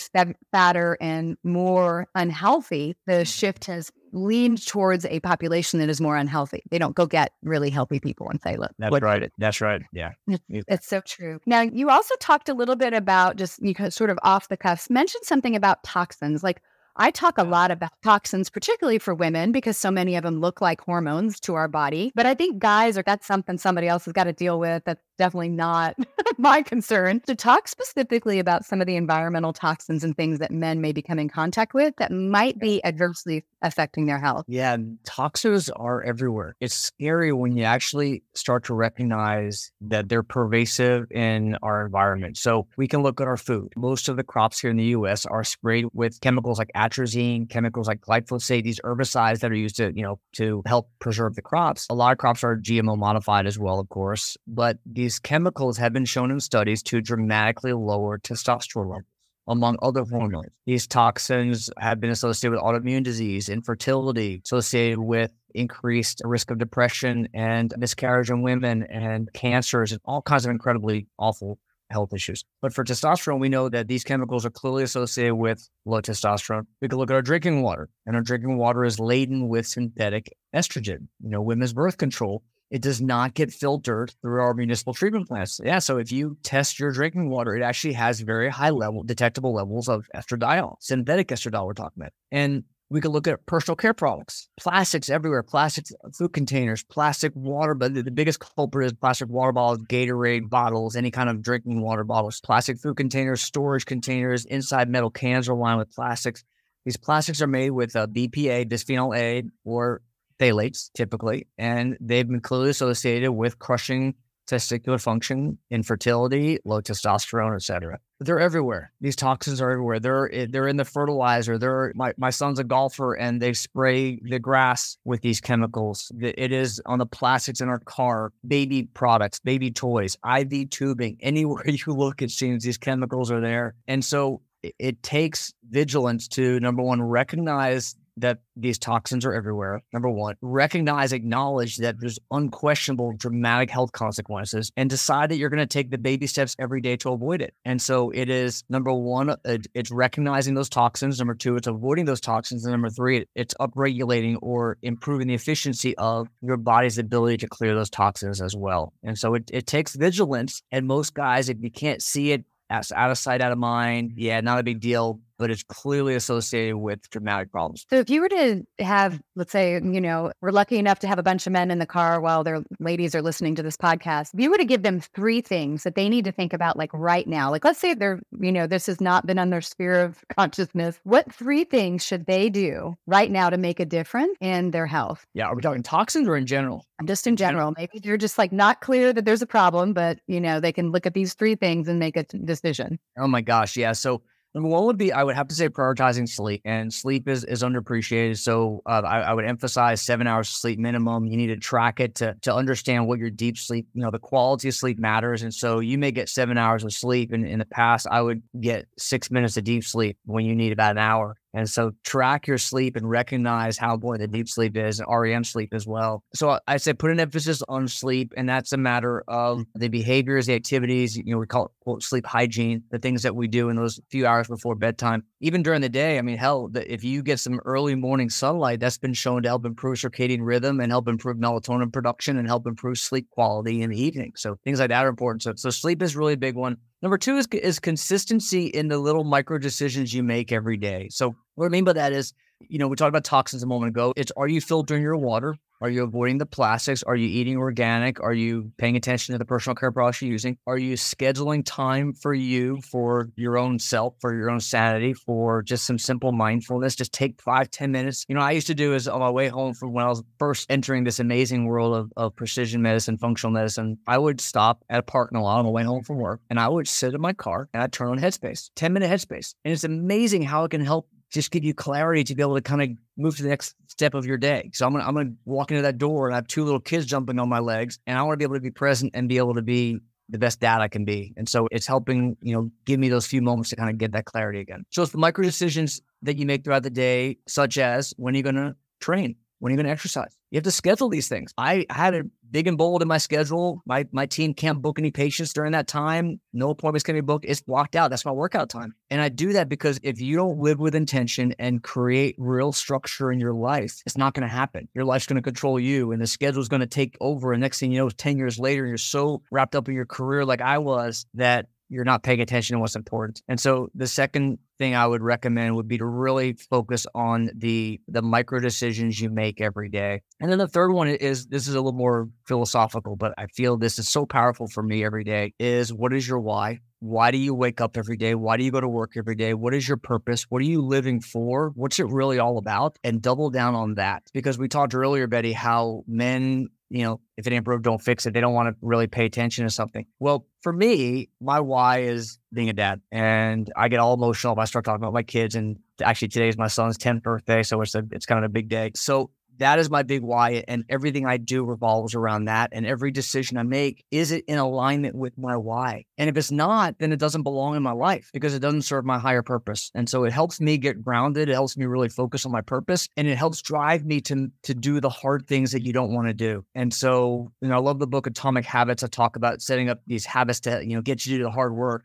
fatter 0.50 0.98
and 1.00 1.36
more 1.44 2.06
unhealthy 2.14 2.96
the 3.06 3.12
mm-hmm. 3.12 3.22
shift 3.22 3.64
has 3.66 3.92
leaned 4.12 4.64
towards 4.66 5.04
a 5.06 5.20
population 5.20 5.80
that 5.80 5.88
is 5.88 6.00
more 6.00 6.16
unhealthy. 6.16 6.62
They 6.70 6.78
don't 6.78 6.94
go 6.94 7.06
get 7.06 7.32
really 7.42 7.70
healthy 7.70 7.98
people 7.98 8.28
and 8.28 8.40
say, 8.42 8.56
look. 8.56 8.70
That's 8.78 9.00
right. 9.00 9.32
That's 9.38 9.60
right. 9.60 9.82
Yeah. 9.92 10.12
It's 10.48 10.86
so 10.86 11.00
true. 11.00 11.40
Now, 11.46 11.62
you 11.62 11.90
also 11.90 12.14
talked 12.20 12.48
a 12.48 12.54
little 12.54 12.76
bit 12.76 12.92
about 12.92 13.36
just 13.36 13.60
you 13.62 13.74
know, 13.78 13.88
sort 13.88 14.10
of 14.10 14.18
off 14.22 14.48
the 14.48 14.56
cuffs, 14.56 14.90
mentioned 14.90 15.24
something 15.24 15.56
about 15.56 15.82
toxins. 15.82 16.42
Like 16.42 16.62
I 16.96 17.10
talk 17.10 17.38
a 17.38 17.42
lot 17.42 17.70
about 17.70 17.92
toxins, 18.02 18.50
particularly 18.50 18.98
for 18.98 19.14
women, 19.14 19.50
because 19.50 19.78
so 19.78 19.90
many 19.90 20.14
of 20.14 20.24
them 20.24 20.40
look 20.40 20.60
like 20.60 20.80
hormones 20.82 21.40
to 21.40 21.54
our 21.54 21.68
body. 21.68 22.12
But 22.14 22.26
I 22.26 22.34
think 22.34 22.58
guys 22.58 22.98
are 22.98 23.02
that's 23.02 23.26
something 23.26 23.56
somebody 23.56 23.88
else 23.88 24.04
has 24.04 24.12
got 24.12 24.24
to 24.24 24.32
deal 24.32 24.58
with. 24.58 24.84
That's 24.84 25.02
definitely 25.22 25.50
not 25.50 25.94
my 26.38 26.62
concern. 26.62 27.20
To 27.28 27.36
talk 27.36 27.68
specifically 27.68 28.40
about 28.40 28.64
some 28.64 28.80
of 28.80 28.88
the 28.88 28.96
environmental 28.96 29.52
toxins 29.52 30.02
and 30.02 30.16
things 30.16 30.40
that 30.40 30.50
men 30.50 30.80
may 30.80 30.90
become 30.90 31.20
in 31.20 31.28
contact 31.28 31.74
with 31.74 31.94
that 31.98 32.10
might 32.10 32.58
be 32.58 32.84
adversely 32.84 33.44
affecting 33.62 34.06
their 34.06 34.18
health. 34.18 34.44
Yeah, 34.48 34.76
toxins 35.04 35.70
are 35.70 36.02
everywhere. 36.02 36.56
It's 36.58 36.74
scary 36.74 37.32
when 37.32 37.56
you 37.56 37.62
actually 37.62 38.24
start 38.34 38.64
to 38.64 38.74
recognize 38.74 39.70
that 39.82 40.08
they're 40.08 40.24
pervasive 40.24 41.06
in 41.12 41.56
our 41.62 41.86
environment. 41.86 42.36
So 42.36 42.66
we 42.76 42.88
can 42.88 43.04
look 43.04 43.20
at 43.20 43.28
our 43.28 43.36
food. 43.36 43.72
Most 43.76 44.08
of 44.08 44.16
the 44.16 44.24
crops 44.24 44.58
here 44.58 44.70
in 44.70 44.76
the 44.76 44.96
US 44.96 45.24
are 45.24 45.44
sprayed 45.44 45.86
with 45.92 46.20
chemicals 46.20 46.58
like 46.58 46.72
atrazine, 46.74 47.48
chemicals 47.48 47.86
like 47.86 48.00
glyphosate, 48.00 48.64
these 48.64 48.80
herbicides 48.80 49.38
that 49.38 49.52
are 49.52 49.56
used 49.56 49.76
to, 49.76 49.92
you 49.94 50.02
know, 50.02 50.18
to 50.32 50.64
help 50.66 50.90
preserve 50.98 51.36
the 51.36 51.42
crops. 51.42 51.86
A 51.90 51.94
lot 51.94 52.10
of 52.10 52.18
crops 52.18 52.42
are 52.42 52.56
GMO 52.56 52.98
modified 52.98 53.46
as 53.46 53.56
well, 53.56 53.78
of 53.78 53.88
course, 53.88 54.36
but 54.48 54.78
these 54.84 55.11
chemicals 55.18 55.78
have 55.78 55.92
been 55.92 56.04
shown 56.04 56.30
in 56.30 56.40
studies 56.40 56.82
to 56.84 57.00
dramatically 57.00 57.72
lower 57.72 58.18
testosterone 58.18 58.88
levels 58.88 59.06
among 59.48 59.76
other 59.82 60.04
hormones. 60.04 60.50
These 60.66 60.86
toxins 60.86 61.68
have 61.78 62.00
been 62.00 62.10
associated 62.10 62.52
with 62.52 62.62
autoimmune 62.62 63.02
disease, 63.02 63.48
infertility, 63.48 64.40
associated 64.44 64.98
with 64.98 65.32
increased 65.54 66.22
risk 66.24 66.50
of 66.50 66.58
depression 66.58 67.28
and 67.34 67.74
miscarriage 67.76 68.30
in 68.30 68.42
women 68.42 68.84
and 68.84 69.32
cancers 69.32 69.92
and 69.92 70.00
all 70.04 70.22
kinds 70.22 70.44
of 70.44 70.50
incredibly 70.50 71.06
awful 71.18 71.58
health 71.90 72.14
issues. 72.14 72.44
But 72.62 72.72
for 72.72 72.84
testosterone, 72.84 73.38
we 73.38 73.50
know 73.50 73.68
that 73.68 73.86
these 73.86 74.02
chemicals 74.02 74.46
are 74.46 74.50
clearly 74.50 74.82
associated 74.82 75.34
with 75.34 75.68
low 75.84 76.00
testosterone. 76.00 76.66
We 76.80 76.88
can 76.88 76.98
look 76.98 77.10
at 77.10 77.14
our 77.14 77.22
drinking 77.22 77.62
water, 77.62 77.90
and 78.06 78.16
our 78.16 78.22
drinking 78.22 78.56
water 78.56 78.84
is 78.84 78.98
laden 78.98 79.48
with 79.48 79.66
synthetic 79.66 80.32
estrogen. 80.54 81.08
You 81.20 81.30
know, 81.30 81.42
women's 81.42 81.74
birth 81.74 81.98
control 81.98 82.42
it 82.72 82.80
does 82.80 83.02
not 83.02 83.34
get 83.34 83.52
filtered 83.52 84.14
through 84.22 84.40
our 84.40 84.54
municipal 84.54 84.94
treatment 84.94 85.28
plants. 85.28 85.60
Yeah, 85.62 85.78
so 85.78 85.98
if 85.98 86.10
you 86.10 86.38
test 86.42 86.80
your 86.80 86.90
drinking 86.90 87.28
water, 87.28 87.54
it 87.54 87.62
actually 87.62 87.92
has 87.92 88.20
very 88.20 88.48
high 88.48 88.70
level 88.70 89.02
detectable 89.02 89.52
levels 89.52 89.90
of 89.90 90.08
estradiol, 90.16 90.76
synthetic 90.80 91.28
estradiol 91.28 91.66
we're 91.66 91.74
talking 91.74 92.02
about. 92.02 92.12
And 92.30 92.64
we 92.88 93.02
can 93.02 93.10
look 93.10 93.28
at 93.28 93.44
personal 93.44 93.76
care 93.76 93.92
products, 93.92 94.48
plastics 94.58 95.10
everywhere, 95.10 95.42
plastic 95.42 95.84
food 96.16 96.32
containers, 96.32 96.82
plastic 96.82 97.32
water, 97.36 97.74
but 97.74 97.92
the 97.92 98.10
biggest 98.10 98.40
culprit 98.40 98.86
is 98.86 98.92
plastic 98.94 99.28
water 99.28 99.52
bottles, 99.52 99.86
Gatorade 99.86 100.48
bottles, 100.48 100.96
any 100.96 101.10
kind 101.10 101.28
of 101.28 101.42
drinking 101.42 101.82
water 101.82 102.04
bottles, 102.04 102.40
plastic 102.40 102.78
food 102.78 102.96
containers, 102.96 103.42
storage 103.42 103.84
containers, 103.84 104.46
inside 104.46 104.88
metal 104.88 105.10
cans 105.10 105.46
are 105.46 105.54
lined 105.54 105.78
with 105.78 105.94
plastics. 105.94 106.42
These 106.86 106.96
plastics 106.96 107.42
are 107.42 107.46
made 107.46 107.70
with 107.70 107.94
uh, 107.94 108.06
BPA, 108.06 108.64
bisphenol 108.66 109.16
A, 109.16 109.42
or 109.62 110.00
phthalates 110.42 110.90
typically, 110.94 111.46
and 111.58 111.96
they've 112.00 112.28
been 112.28 112.40
clearly 112.40 112.70
associated 112.70 113.32
with 113.32 113.58
crushing 113.58 114.14
testicular 114.48 115.00
function, 115.00 115.56
infertility, 115.70 116.58
low 116.64 116.80
testosterone, 116.80 117.54
etc. 117.54 117.98
They're 118.20 118.40
everywhere. 118.40 118.92
These 119.00 119.16
toxins 119.16 119.60
are 119.60 119.70
everywhere. 119.70 120.00
They're 120.00 120.32
eh, 120.32 120.46
they're 120.50 120.68
in 120.68 120.76
the 120.76 120.84
fertilizer. 120.84 121.58
They're 121.58 121.92
my, 121.94 122.12
my 122.16 122.30
son's 122.30 122.58
a 122.58 122.64
golfer 122.64 123.14
and 123.14 123.40
they 123.40 123.52
spray 123.52 124.18
the 124.22 124.38
grass 124.38 124.96
with 125.04 125.22
these 125.22 125.40
chemicals. 125.40 126.12
It 126.20 126.52
is 126.52 126.82
on 126.86 126.98
the 126.98 127.06
plastics 127.06 127.60
in 127.60 127.68
our 127.68 127.78
car, 127.80 128.32
baby 128.46 128.84
products, 128.94 129.40
baby 129.40 129.70
toys, 129.70 130.16
IV 130.38 130.70
tubing. 130.70 131.18
Anywhere 131.20 131.64
you 131.66 131.92
look, 131.92 132.20
it 132.20 132.30
seems 132.30 132.64
these 132.64 132.78
chemicals 132.78 133.30
are 133.30 133.40
there. 133.40 133.74
And 133.86 134.04
so 134.04 134.42
it 134.78 135.02
takes 135.02 135.52
vigilance 135.70 136.28
to 136.28 136.60
number 136.60 136.82
one 136.82 137.02
recognize 137.02 137.96
that 138.16 138.38
these 138.56 138.78
toxins 138.78 139.24
are 139.24 139.32
everywhere. 139.32 139.82
Number 139.92 140.08
one, 140.08 140.36
recognize, 140.42 141.12
acknowledge 141.12 141.78
that 141.78 141.96
there's 141.98 142.18
unquestionable 142.30 143.12
dramatic 143.16 143.70
health 143.70 143.92
consequences 143.92 144.70
and 144.76 144.90
decide 144.90 145.30
that 145.30 145.36
you're 145.36 145.48
going 145.48 145.58
to 145.58 145.66
take 145.66 145.90
the 145.90 145.98
baby 145.98 146.26
steps 146.26 146.54
every 146.58 146.80
day 146.80 146.96
to 146.96 147.10
avoid 147.10 147.40
it. 147.40 147.54
And 147.64 147.80
so 147.80 148.10
it 148.10 148.28
is 148.28 148.64
number 148.68 148.92
one, 148.92 149.30
uh, 149.30 149.36
it's 149.74 149.90
recognizing 149.90 150.54
those 150.54 150.68
toxins. 150.68 151.18
Number 151.18 151.34
two, 151.34 151.56
it's 151.56 151.66
avoiding 151.66 152.04
those 152.04 152.20
toxins. 152.20 152.64
And 152.64 152.72
number 152.72 152.90
three, 152.90 153.26
it's 153.34 153.54
upregulating 153.60 154.36
or 154.42 154.78
improving 154.82 155.28
the 155.28 155.34
efficiency 155.34 155.96
of 155.96 156.28
your 156.42 156.56
body's 156.56 156.98
ability 156.98 157.38
to 157.38 157.46
clear 157.46 157.74
those 157.74 157.90
toxins 157.90 158.40
as 158.40 158.54
well. 158.54 158.92
And 159.02 159.18
so 159.18 159.34
it, 159.34 159.50
it 159.52 159.66
takes 159.66 159.96
vigilance. 159.96 160.62
And 160.70 160.86
most 160.86 161.14
guys, 161.14 161.48
if 161.48 161.58
you 161.60 161.70
can't 161.70 162.02
see 162.02 162.32
it, 162.32 162.44
out 162.72 163.10
of 163.10 163.18
sight, 163.18 163.42
out 163.42 163.52
of 163.52 163.58
mind. 163.58 164.14
Yeah, 164.16 164.40
not 164.40 164.58
a 164.58 164.62
big 164.62 164.80
deal 164.80 165.20
but 165.42 165.50
it's 165.50 165.64
clearly 165.64 166.14
associated 166.14 166.76
with 166.76 167.10
dramatic 167.10 167.50
problems. 167.50 167.84
So 167.90 167.96
if 167.96 168.08
you 168.08 168.20
were 168.20 168.28
to 168.28 168.64
have, 168.78 169.20
let's 169.34 169.50
say, 169.50 169.72
you 169.72 170.00
know, 170.00 170.30
we're 170.40 170.52
lucky 170.52 170.78
enough 170.78 171.00
to 171.00 171.08
have 171.08 171.18
a 171.18 171.22
bunch 171.24 171.48
of 171.48 171.52
men 171.52 171.72
in 171.72 171.80
the 171.80 171.86
car 171.86 172.20
while 172.20 172.44
their 172.44 172.62
ladies 172.78 173.12
are 173.16 173.22
listening 173.22 173.56
to 173.56 173.62
this 173.64 173.76
podcast, 173.76 174.34
if 174.34 174.40
you 174.40 174.52
were 174.52 174.56
to 174.56 174.64
give 174.64 174.84
them 174.84 175.00
three 175.00 175.40
things 175.40 175.82
that 175.82 175.96
they 175.96 176.08
need 176.08 176.24
to 176.26 176.30
think 176.30 176.52
about 176.52 176.76
like 176.76 176.90
right 176.94 177.26
now, 177.26 177.50
like 177.50 177.64
let's 177.64 177.80
say 177.80 177.92
they're, 177.92 178.20
you 178.38 178.52
know, 178.52 178.68
this 178.68 178.86
has 178.86 179.00
not 179.00 179.26
been 179.26 179.36
on 179.36 179.50
their 179.50 179.60
sphere 179.60 180.04
of 180.04 180.24
consciousness, 180.38 181.00
what 181.02 181.34
three 181.34 181.64
things 181.64 182.04
should 182.04 182.26
they 182.26 182.48
do 182.48 182.94
right 183.08 183.32
now 183.32 183.50
to 183.50 183.56
make 183.56 183.80
a 183.80 183.84
difference 183.84 184.36
in 184.40 184.70
their 184.70 184.86
health? 184.86 185.26
Yeah. 185.34 185.46
Are 185.46 185.56
we 185.56 185.62
talking 185.62 185.82
toxins 185.82 186.28
or 186.28 186.36
in 186.36 186.46
general? 186.46 186.86
Just 187.04 187.26
in 187.26 187.34
general. 187.34 187.74
Maybe 187.76 187.98
they're 187.98 188.16
just 188.16 188.38
like 188.38 188.52
not 188.52 188.80
clear 188.80 189.12
that 189.12 189.24
there's 189.24 189.42
a 189.42 189.46
problem, 189.46 189.92
but 189.92 190.20
you 190.28 190.40
know, 190.40 190.60
they 190.60 190.70
can 190.70 190.92
look 190.92 191.04
at 191.04 191.14
these 191.14 191.34
three 191.34 191.56
things 191.56 191.88
and 191.88 191.98
make 191.98 192.16
a 192.16 192.22
decision. 192.22 193.00
Oh 193.18 193.26
my 193.26 193.40
gosh. 193.40 193.76
Yeah. 193.76 193.90
So 193.90 194.22
Number 194.54 194.68
one 194.68 194.84
would 194.84 194.98
be 194.98 195.12
I 195.12 195.24
would 195.24 195.34
have 195.34 195.48
to 195.48 195.54
say 195.54 195.70
prioritizing 195.70 196.28
sleep, 196.28 196.60
and 196.66 196.92
sleep 196.92 197.26
is 197.26 197.42
is 197.44 197.62
underappreciated. 197.62 198.36
So 198.38 198.82
uh, 198.84 199.00
I, 199.04 199.20
I, 199.20 199.32
would 199.32 199.46
emphasize 199.46 200.02
seven 200.02 200.26
hours 200.26 200.48
of 200.48 200.54
sleep 200.54 200.78
minimum. 200.78 201.26
You 201.26 201.38
need 201.38 201.46
to 201.46 201.56
track 201.56 202.00
it 202.00 202.16
to 202.16 202.36
to 202.42 202.54
understand 202.54 203.06
what 203.06 203.18
your 203.18 203.30
deep 203.30 203.56
sleep. 203.56 203.86
You 203.94 204.02
know, 204.02 204.10
the 204.10 204.18
quality 204.18 204.68
of 204.68 204.74
sleep 204.74 204.98
matters, 204.98 205.42
and 205.42 205.54
so 205.54 205.80
you 205.80 205.96
may 205.96 206.10
get 206.10 206.28
seven 206.28 206.58
hours 206.58 206.84
of 206.84 206.92
sleep. 206.92 207.32
And 207.32 207.46
in 207.46 207.60
the 207.60 207.64
past, 207.64 208.06
I 208.10 208.20
would 208.20 208.42
get 208.60 208.88
six 208.98 209.30
minutes 209.30 209.56
of 209.56 209.64
deep 209.64 209.84
sleep 209.84 210.18
when 210.26 210.44
you 210.44 210.54
need 210.54 210.72
about 210.72 210.92
an 210.92 210.98
hour. 210.98 211.36
And 211.54 211.68
so 211.68 211.92
track 212.04 212.46
your 212.46 212.58
sleep 212.58 212.96
and 212.96 213.08
recognize 213.08 213.76
how 213.76 213.94
important 213.94 214.30
the 214.30 214.36
deep 214.36 214.48
sleep 214.48 214.76
is 214.76 215.00
and 215.00 215.08
REM 215.10 215.44
sleep 215.44 215.74
as 215.74 215.86
well. 215.86 216.22
So 216.34 216.50
uh, 216.50 216.60
I 216.66 216.78
say 216.78 216.94
put 216.94 217.10
an 217.10 217.20
emphasis 217.20 217.62
on 217.68 217.88
sleep, 217.88 218.32
and 218.36 218.48
that's 218.48 218.72
a 218.72 218.76
matter 218.76 219.22
of 219.28 219.58
mm-hmm. 219.58 219.78
the 219.78 219.88
behaviors, 219.88 220.46
the 220.46 220.54
activities, 220.54 221.16
you 221.16 221.24
know, 221.26 221.38
we 221.38 221.46
call 221.46 221.66
it 221.66 221.72
quote 221.80 222.02
sleep 222.02 222.26
hygiene, 222.26 222.84
the 222.90 222.98
things 222.98 223.22
that 223.22 223.36
we 223.36 223.48
do 223.48 223.68
in 223.68 223.76
those 223.76 224.00
few 224.10 224.26
hours 224.26 224.48
before 224.48 224.74
bedtime. 224.74 225.24
Even 225.40 225.62
during 225.62 225.80
the 225.80 225.88
day, 225.88 226.18
I 226.18 226.22
mean, 226.22 226.38
hell, 226.38 226.70
if 226.74 227.04
you 227.04 227.22
get 227.22 227.40
some 227.40 227.60
early 227.64 227.94
morning 227.94 228.30
sunlight, 228.30 228.80
that's 228.80 228.98
been 228.98 229.14
shown 229.14 229.42
to 229.42 229.48
help 229.48 229.66
improve 229.66 229.98
circadian 229.98 230.40
rhythm 230.40 230.80
and 230.80 230.90
help 230.90 231.08
improve 231.08 231.36
melatonin 231.36 231.92
production 231.92 232.38
and 232.38 232.48
help 232.48 232.66
improve 232.66 232.98
sleep 232.98 233.28
quality 233.30 233.82
in 233.82 233.90
the 233.90 234.00
evening. 234.00 234.32
So 234.36 234.56
things 234.64 234.80
like 234.80 234.88
that 234.88 235.04
are 235.04 235.08
important. 235.08 235.42
So, 235.42 235.52
so 235.56 235.70
sleep 235.70 236.02
is 236.02 236.16
really 236.16 236.34
a 236.34 236.38
big 236.38 236.54
one. 236.54 236.78
Number 237.02 237.18
two 237.18 237.36
is, 237.36 237.48
is 237.48 237.80
consistency 237.80 238.66
in 238.66 238.86
the 238.86 238.96
little 238.96 239.24
micro 239.24 239.58
decisions 239.58 240.14
you 240.14 240.22
make 240.22 240.52
every 240.52 240.76
day. 240.76 241.08
So 241.10 241.34
what 241.54 241.66
I 241.66 241.68
mean 241.68 241.84
by 241.84 241.92
that 241.94 242.12
is, 242.12 242.32
you 242.60 242.78
know, 242.78 242.88
we 242.88 242.96
talked 242.96 243.08
about 243.08 243.24
toxins 243.24 243.62
a 243.62 243.66
moment 243.66 243.90
ago. 243.90 244.12
It's 244.16 244.32
are 244.36 244.48
you 244.48 244.60
filtering 244.60 245.02
your 245.02 245.16
water? 245.16 245.56
Are 245.82 245.90
you 245.90 246.04
avoiding 246.04 246.38
the 246.38 246.46
plastics? 246.46 247.02
Are 247.02 247.16
you 247.16 247.26
eating 247.26 247.56
organic? 247.56 248.20
Are 248.20 248.32
you 248.32 248.70
paying 248.78 248.94
attention 248.94 249.32
to 249.32 249.38
the 249.38 249.44
personal 249.44 249.74
care 249.74 249.90
products 249.90 250.22
you're 250.22 250.30
using? 250.30 250.56
Are 250.64 250.78
you 250.78 250.94
scheduling 250.94 251.64
time 251.66 252.12
for 252.12 252.32
you, 252.32 252.80
for 252.82 253.30
your 253.34 253.58
own 253.58 253.80
self, 253.80 254.14
for 254.20 254.32
your 254.32 254.48
own 254.48 254.60
sanity, 254.60 255.12
for 255.12 255.60
just 255.60 255.84
some 255.84 255.98
simple 255.98 256.30
mindfulness? 256.30 256.94
Just 256.94 257.12
take 257.12 257.42
five, 257.42 257.68
ten 257.72 257.90
minutes. 257.90 258.24
You 258.28 258.36
know, 258.36 258.42
I 258.42 258.52
used 258.52 258.68
to 258.68 258.76
do 258.76 258.94
is 258.94 259.08
on 259.08 259.18
my 259.18 259.30
way 259.30 259.48
home 259.48 259.74
from 259.74 259.92
when 259.92 260.04
I 260.04 260.08
was 260.08 260.22
first 260.38 260.70
entering 260.70 261.02
this 261.02 261.18
amazing 261.18 261.64
world 261.64 261.96
of, 261.96 262.12
of 262.16 262.36
precision 262.36 262.80
medicine, 262.80 263.18
functional 263.18 263.52
medicine, 263.52 263.98
I 264.06 264.18
would 264.18 264.40
stop 264.40 264.84
at 264.88 265.00
a 265.00 265.02
parking 265.02 265.40
lot 265.40 265.58
on 265.58 265.64
my 265.64 265.70
way 265.72 265.82
home 265.82 266.04
from 266.04 266.18
work 266.18 266.40
and 266.48 266.60
I 266.60 266.68
would 266.68 266.86
sit 266.86 267.12
in 267.12 267.20
my 267.20 267.32
car 267.32 267.68
and 267.74 267.82
I'd 267.82 267.92
turn 267.92 268.06
on 268.06 268.20
Headspace, 268.20 268.70
10 268.76 268.92
minute 268.92 269.10
Headspace. 269.10 269.56
And 269.64 269.72
it's 269.72 269.82
amazing 269.82 270.42
how 270.42 270.62
it 270.62 270.70
can 270.70 270.84
help 270.84 271.08
just 271.32 271.50
give 271.50 271.64
you 271.64 271.74
clarity 271.74 272.22
to 272.24 272.34
be 272.34 272.42
able 272.42 272.54
to 272.54 272.60
kind 272.60 272.82
of 272.82 272.90
move 273.16 273.36
to 273.36 273.42
the 273.42 273.48
next 273.48 273.74
step 273.88 274.14
of 274.14 274.26
your 274.26 274.36
day. 274.36 274.70
So 274.74 274.86
I'm 274.86 274.92
gonna 274.92 275.04
I'm 275.04 275.14
gonna 275.14 275.32
walk 275.44 275.70
into 275.70 275.82
that 275.82 275.98
door 275.98 276.26
and 276.26 276.34
I 276.34 276.38
have 276.38 276.46
two 276.46 276.64
little 276.64 276.80
kids 276.80 277.06
jumping 277.06 277.38
on 277.38 277.48
my 277.48 277.58
legs, 277.58 277.98
and 278.06 278.18
I 278.18 278.22
want 278.22 278.34
to 278.34 278.36
be 278.36 278.44
able 278.44 278.56
to 278.56 278.60
be 278.60 278.70
present 278.70 279.12
and 279.14 279.28
be 279.28 279.38
able 279.38 279.54
to 279.54 279.62
be 279.62 279.98
the 280.28 280.38
best 280.38 280.60
dad 280.60 280.80
I 280.80 280.88
can 280.88 281.04
be. 281.04 281.34
And 281.36 281.48
so 281.48 281.68
it's 281.72 281.86
helping, 281.86 282.36
you 282.40 282.54
know, 282.54 282.70
give 282.86 282.98
me 283.00 283.08
those 283.08 283.26
few 283.26 283.42
moments 283.42 283.70
to 283.70 283.76
kind 283.76 283.90
of 283.90 283.98
get 283.98 284.12
that 284.12 284.24
clarity 284.24 284.60
again. 284.60 284.84
So 284.90 285.02
it's 285.02 285.12
the 285.12 285.18
micro 285.18 285.44
decisions 285.44 286.00
that 286.22 286.38
you 286.38 286.46
make 286.46 286.64
throughout 286.64 286.84
the 286.84 286.90
day, 286.90 287.38
such 287.48 287.76
as 287.78 288.14
when 288.16 288.34
are 288.34 288.36
you 288.36 288.42
gonna 288.42 288.76
train? 289.00 289.36
When 289.58 289.70
are 289.70 289.74
you 289.74 289.76
gonna 289.76 289.92
exercise? 289.92 290.36
You 290.50 290.56
have 290.56 290.64
to 290.64 290.70
schedule 290.70 291.08
these 291.08 291.28
things. 291.28 291.52
I 291.56 291.86
had 291.90 292.14
it 292.14 292.26
big 292.52 292.66
and 292.68 292.78
bold 292.78 293.02
in 293.02 293.08
my 293.08 293.18
schedule. 293.18 293.82
My 293.86 294.06
my 294.12 294.26
team 294.26 294.54
can't 294.54 294.80
book 294.80 294.98
any 294.98 295.10
patients 295.10 295.52
during 295.52 295.72
that 295.72 295.88
time. 295.88 296.40
No 296.52 296.70
appointments 296.70 297.02
can 297.02 297.16
be 297.16 297.20
booked. 297.20 297.46
It's 297.48 297.60
blocked 297.60 297.96
out. 297.96 298.10
That's 298.10 298.24
my 298.24 298.30
workout 298.30 298.68
time. 298.68 298.94
And 299.10 299.20
I 299.20 299.28
do 299.28 299.52
that 299.54 299.68
because 299.68 299.98
if 300.02 300.20
you 300.20 300.36
don't 300.36 300.58
live 300.58 300.78
with 300.78 300.94
intention 300.94 301.54
and 301.58 301.82
create 301.82 302.36
real 302.38 302.72
structure 302.72 303.32
in 303.32 303.40
your 303.40 303.54
life, 303.54 304.00
it's 304.06 304.16
not 304.16 304.34
going 304.34 304.48
to 304.48 304.54
happen. 304.54 304.88
Your 304.94 305.04
life's 305.04 305.26
going 305.26 305.36
to 305.36 305.42
control 305.42 305.80
you 305.80 306.12
and 306.12 306.20
the 306.20 306.26
schedule's 306.26 306.68
going 306.68 306.80
to 306.80 306.86
take 306.86 307.16
over. 307.20 307.52
And 307.52 307.60
next 307.60 307.80
thing 307.80 307.90
you 307.90 307.98
know, 307.98 308.10
10 308.10 308.36
years 308.36 308.58
later, 308.58 308.86
you're 308.86 308.98
so 308.98 309.42
wrapped 309.50 309.74
up 309.74 309.88
in 309.88 309.94
your 309.94 310.06
career 310.06 310.44
like 310.44 310.60
I 310.60 310.78
was 310.78 311.26
that 311.34 311.66
you're 311.88 312.04
not 312.04 312.22
paying 312.22 312.40
attention 312.40 312.74
to 312.74 312.80
what's 312.80 312.96
important. 312.96 313.42
And 313.48 313.60
so 313.60 313.90
the 313.94 314.06
second 314.06 314.58
thing 314.82 314.96
I 314.96 315.06
would 315.06 315.22
recommend 315.22 315.76
would 315.76 315.86
be 315.86 315.98
to 315.98 316.04
really 316.04 316.54
focus 316.54 317.06
on 317.14 317.50
the 317.54 318.00
the 318.08 318.20
micro 318.20 318.58
decisions 318.58 319.20
you 319.20 319.30
make 319.30 319.60
every 319.60 319.88
day. 319.88 320.22
And 320.40 320.50
then 320.50 320.58
the 320.58 320.66
third 320.66 320.90
one 320.90 321.06
is 321.06 321.46
this 321.46 321.68
is 321.68 321.74
a 321.74 321.78
little 321.78 321.92
more 321.92 322.28
philosophical, 322.46 323.14
but 323.14 323.32
I 323.38 323.46
feel 323.46 323.76
this 323.76 324.00
is 324.00 324.08
so 324.08 324.26
powerful 324.26 324.66
for 324.66 324.82
me 324.82 325.04
every 325.04 325.22
day 325.22 325.54
is 325.60 325.92
what 325.92 326.12
is 326.12 326.26
your 326.26 326.40
why? 326.40 326.80
Why 326.98 327.30
do 327.30 327.38
you 327.38 327.54
wake 327.54 327.80
up 327.80 327.96
every 327.96 328.16
day? 328.16 328.34
Why 328.34 328.56
do 328.56 328.64
you 328.64 328.70
go 328.70 328.80
to 328.80 328.88
work 328.88 329.12
every 329.16 329.34
day? 329.34 329.54
What 329.54 329.74
is 329.74 329.86
your 329.86 329.96
purpose? 329.96 330.46
What 330.48 330.62
are 330.62 330.66
you 330.66 330.82
living 330.82 331.20
for? 331.20 331.72
What's 331.74 331.98
it 331.98 332.06
really 332.06 332.38
all 332.38 332.58
about? 332.58 332.96
And 333.02 333.20
double 333.20 333.50
down 333.50 333.74
on 333.74 333.94
that. 333.94 334.22
Because 334.32 334.56
we 334.58 334.68
talked 334.68 334.94
earlier, 334.94 335.26
Betty, 335.26 335.52
how 335.52 336.04
men 336.06 336.68
you 336.92 337.04
know, 337.04 337.20
if 337.38 337.46
it 337.46 337.52
ain't 337.54 337.64
broke, 337.64 337.82
don't 337.82 338.00
fix 338.00 338.26
it. 338.26 338.34
They 338.34 338.40
don't 338.40 338.52
want 338.52 338.68
to 338.68 338.76
really 338.82 339.06
pay 339.06 339.24
attention 339.24 339.64
to 339.64 339.70
something. 339.70 340.04
Well, 340.20 340.46
for 340.60 340.74
me, 340.74 341.30
my 341.40 341.58
why 341.58 342.02
is 342.02 342.38
being 342.52 342.68
a 342.68 342.74
dad. 342.74 343.00
And 343.10 343.72
I 343.74 343.88
get 343.88 343.98
all 343.98 344.12
emotional 344.12 344.52
if 344.52 344.58
I 344.58 344.66
start 344.66 344.84
talking 344.84 345.02
about 345.02 345.14
my 345.14 345.22
kids. 345.22 345.54
And 345.54 345.78
actually, 346.02 346.28
today 346.28 346.48
is 346.48 346.58
my 346.58 346.66
son's 346.66 346.98
10th 346.98 347.22
birthday. 347.22 347.62
So 347.62 347.80
it's, 347.80 347.94
a, 347.94 348.04
it's 348.12 348.26
kind 348.26 348.44
of 348.44 348.50
a 348.50 348.52
big 348.52 348.68
day. 348.68 348.92
So 348.94 349.30
that 349.58 349.78
is 349.78 349.90
my 349.90 350.02
big 350.02 350.22
why. 350.22 350.64
And 350.68 350.84
everything 350.88 351.26
I 351.26 351.36
do 351.36 351.64
revolves 351.64 352.14
around 352.14 352.46
that. 352.46 352.70
And 352.72 352.86
every 352.86 353.10
decision 353.10 353.56
I 353.56 353.62
make, 353.62 354.04
is 354.10 354.32
it 354.32 354.44
in 354.46 354.58
alignment 354.58 355.14
with 355.14 355.36
my 355.38 355.56
why? 355.56 356.04
And 356.18 356.28
if 356.28 356.36
it's 356.36 356.50
not, 356.50 356.98
then 356.98 357.12
it 357.12 357.18
doesn't 357.18 357.42
belong 357.42 357.76
in 357.76 357.82
my 357.82 357.92
life 357.92 358.30
because 358.32 358.54
it 358.54 358.60
doesn't 358.60 358.82
serve 358.82 359.04
my 359.04 359.18
higher 359.18 359.42
purpose. 359.42 359.90
And 359.94 360.08
so 360.08 360.24
it 360.24 360.32
helps 360.32 360.60
me 360.60 360.78
get 360.78 361.02
grounded. 361.02 361.48
It 361.48 361.54
helps 361.54 361.76
me 361.76 361.86
really 361.86 362.08
focus 362.08 362.46
on 362.46 362.52
my 362.52 362.60
purpose 362.60 363.08
and 363.16 363.28
it 363.28 363.36
helps 363.36 363.62
drive 363.62 364.04
me 364.04 364.20
to, 364.22 364.50
to 364.64 364.74
do 364.74 365.00
the 365.00 365.10
hard 365.10 365.46
things 365.46 365.72
that 365.72 365.82
you 365.82 365.92
don't 365.92 366.12
want 366.12 366.28
to 366.28 366.34
do. 366.34 366.64
And 366.74 366.92
so, 366.92 367.52
you 367.60 367.68
know, 367.68 367.76
I 367.76 367.80
love 367.80 367.98
the 367.98 368.06
book 368.06 368.26
Atomic 368.26 368.64
Habits. 368.64 369.02
I 369.02 369.08
talk 369.08 369.36
about 369.36 369.62
setting 369.62 369.88
up 369.88 370.00
these 370.06 370.24
habits 370.24 370.60
to, 370.60 370.82
you 370.84 370.96
know, 370.96 371.02
get 371.02 371.24
you 371.26 371.32
to 371.32 371.38
do 371.38 371.44
the 371.44 371.50
hard 371.50 371.74
work. 371.74 372.04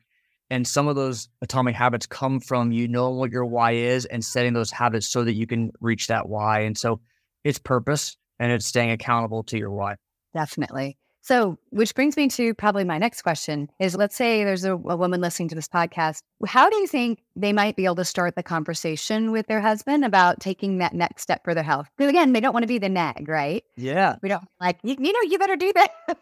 And 0.49 0.65
some 0.65 0.87
of 0.87 0.95
those 0.95 1.27
atomic 1.41 1.75
habits 1.75 2.05
come 2.05 2.39
from 2.39 2.71
you 2.71 2.87
knowing 2.87 3.17
what 3.17 3.31
your 3.31 3.45
why 3.45 3.73
is 3.73 4.05
and 4.05 4.23
setting 4.23 4.53
those 4.53 4.71
habits 4.71 5.09
so 5.09 5.23
that 5.25 5.33
you 5.33 5.45
can 5.45 5.71
reach 5.81 6.07
that 6.07 6.29
why. 6.29 6.61
And 6.61 6.77
so 6.77 7.01
it's 7.47 7.59
purpose 7.59 8.17
and 8.39 8.51
it's 8.51 8.65
staying 8.65 8.91
accountable 8.91 9.43
to 9.43 9.57
your 9.57 9.71
why. 9.71 9.95
Definitely. 10.33 10.97
So, 11.21 11.57
which 11.71 11.93
brings 11.93 12.15
me 12.15 12.29
to 12.29 12.53
probably 12.53 12.85
my 12.85 12.97
next 12.97 13.21
question 13.21 13.69
is 13.79 13.95
let's 13.95 14.15
say 14.15 14.43
there's 14.43 14.63
a, 14.63 14.73
a, 14.73 14.95
woman 14.95 15.19
listening 15.19 15.49
to 15.49 15.55
this 15.55 15.67
podcast. 15.67 16.21
How 16.45 16.69
do 16.69 16.77
you 16.77 16.87
think 16.87 17.21
they 17.35 17.51
might 17.51 17.75
be 17.75 17.83
able 17.83 17.95
to 17.95 18.05
start 18.05 18.35
the 18.35 18.43
conversation 18.43 19.31
with 19.31 19.47
their 19.47 19.59
husband 19.59 20.05
about 20.05 20.39
taking 20.39 20.77
that 20.77 20.93
next 20.93 21.23
step 21.23 21.43
for 21.43 21.53
their 21.53 21.65
health? 21.65 21.89
Because 21.97 22.09
again, 22.09 22.31
they 22.31 22.39
don't 22.39 22.53
want 22.53 22.63
to 22.63 22.67
be 22.67 22.77
the 22.77 22.87
nag, 22.87 23.27
right? 23.27 23.63
Yeah. 23.75 24.15
We 24.21 24.29
don't 24.29 24.43
like, 24.61 24.77
you, 24.83 24.95
you 24.97 25.11
know, 25.11 25.29
you 25.29 25.37
better 25.37 25.57
do 25.57 25.73
that. 25.73 25.91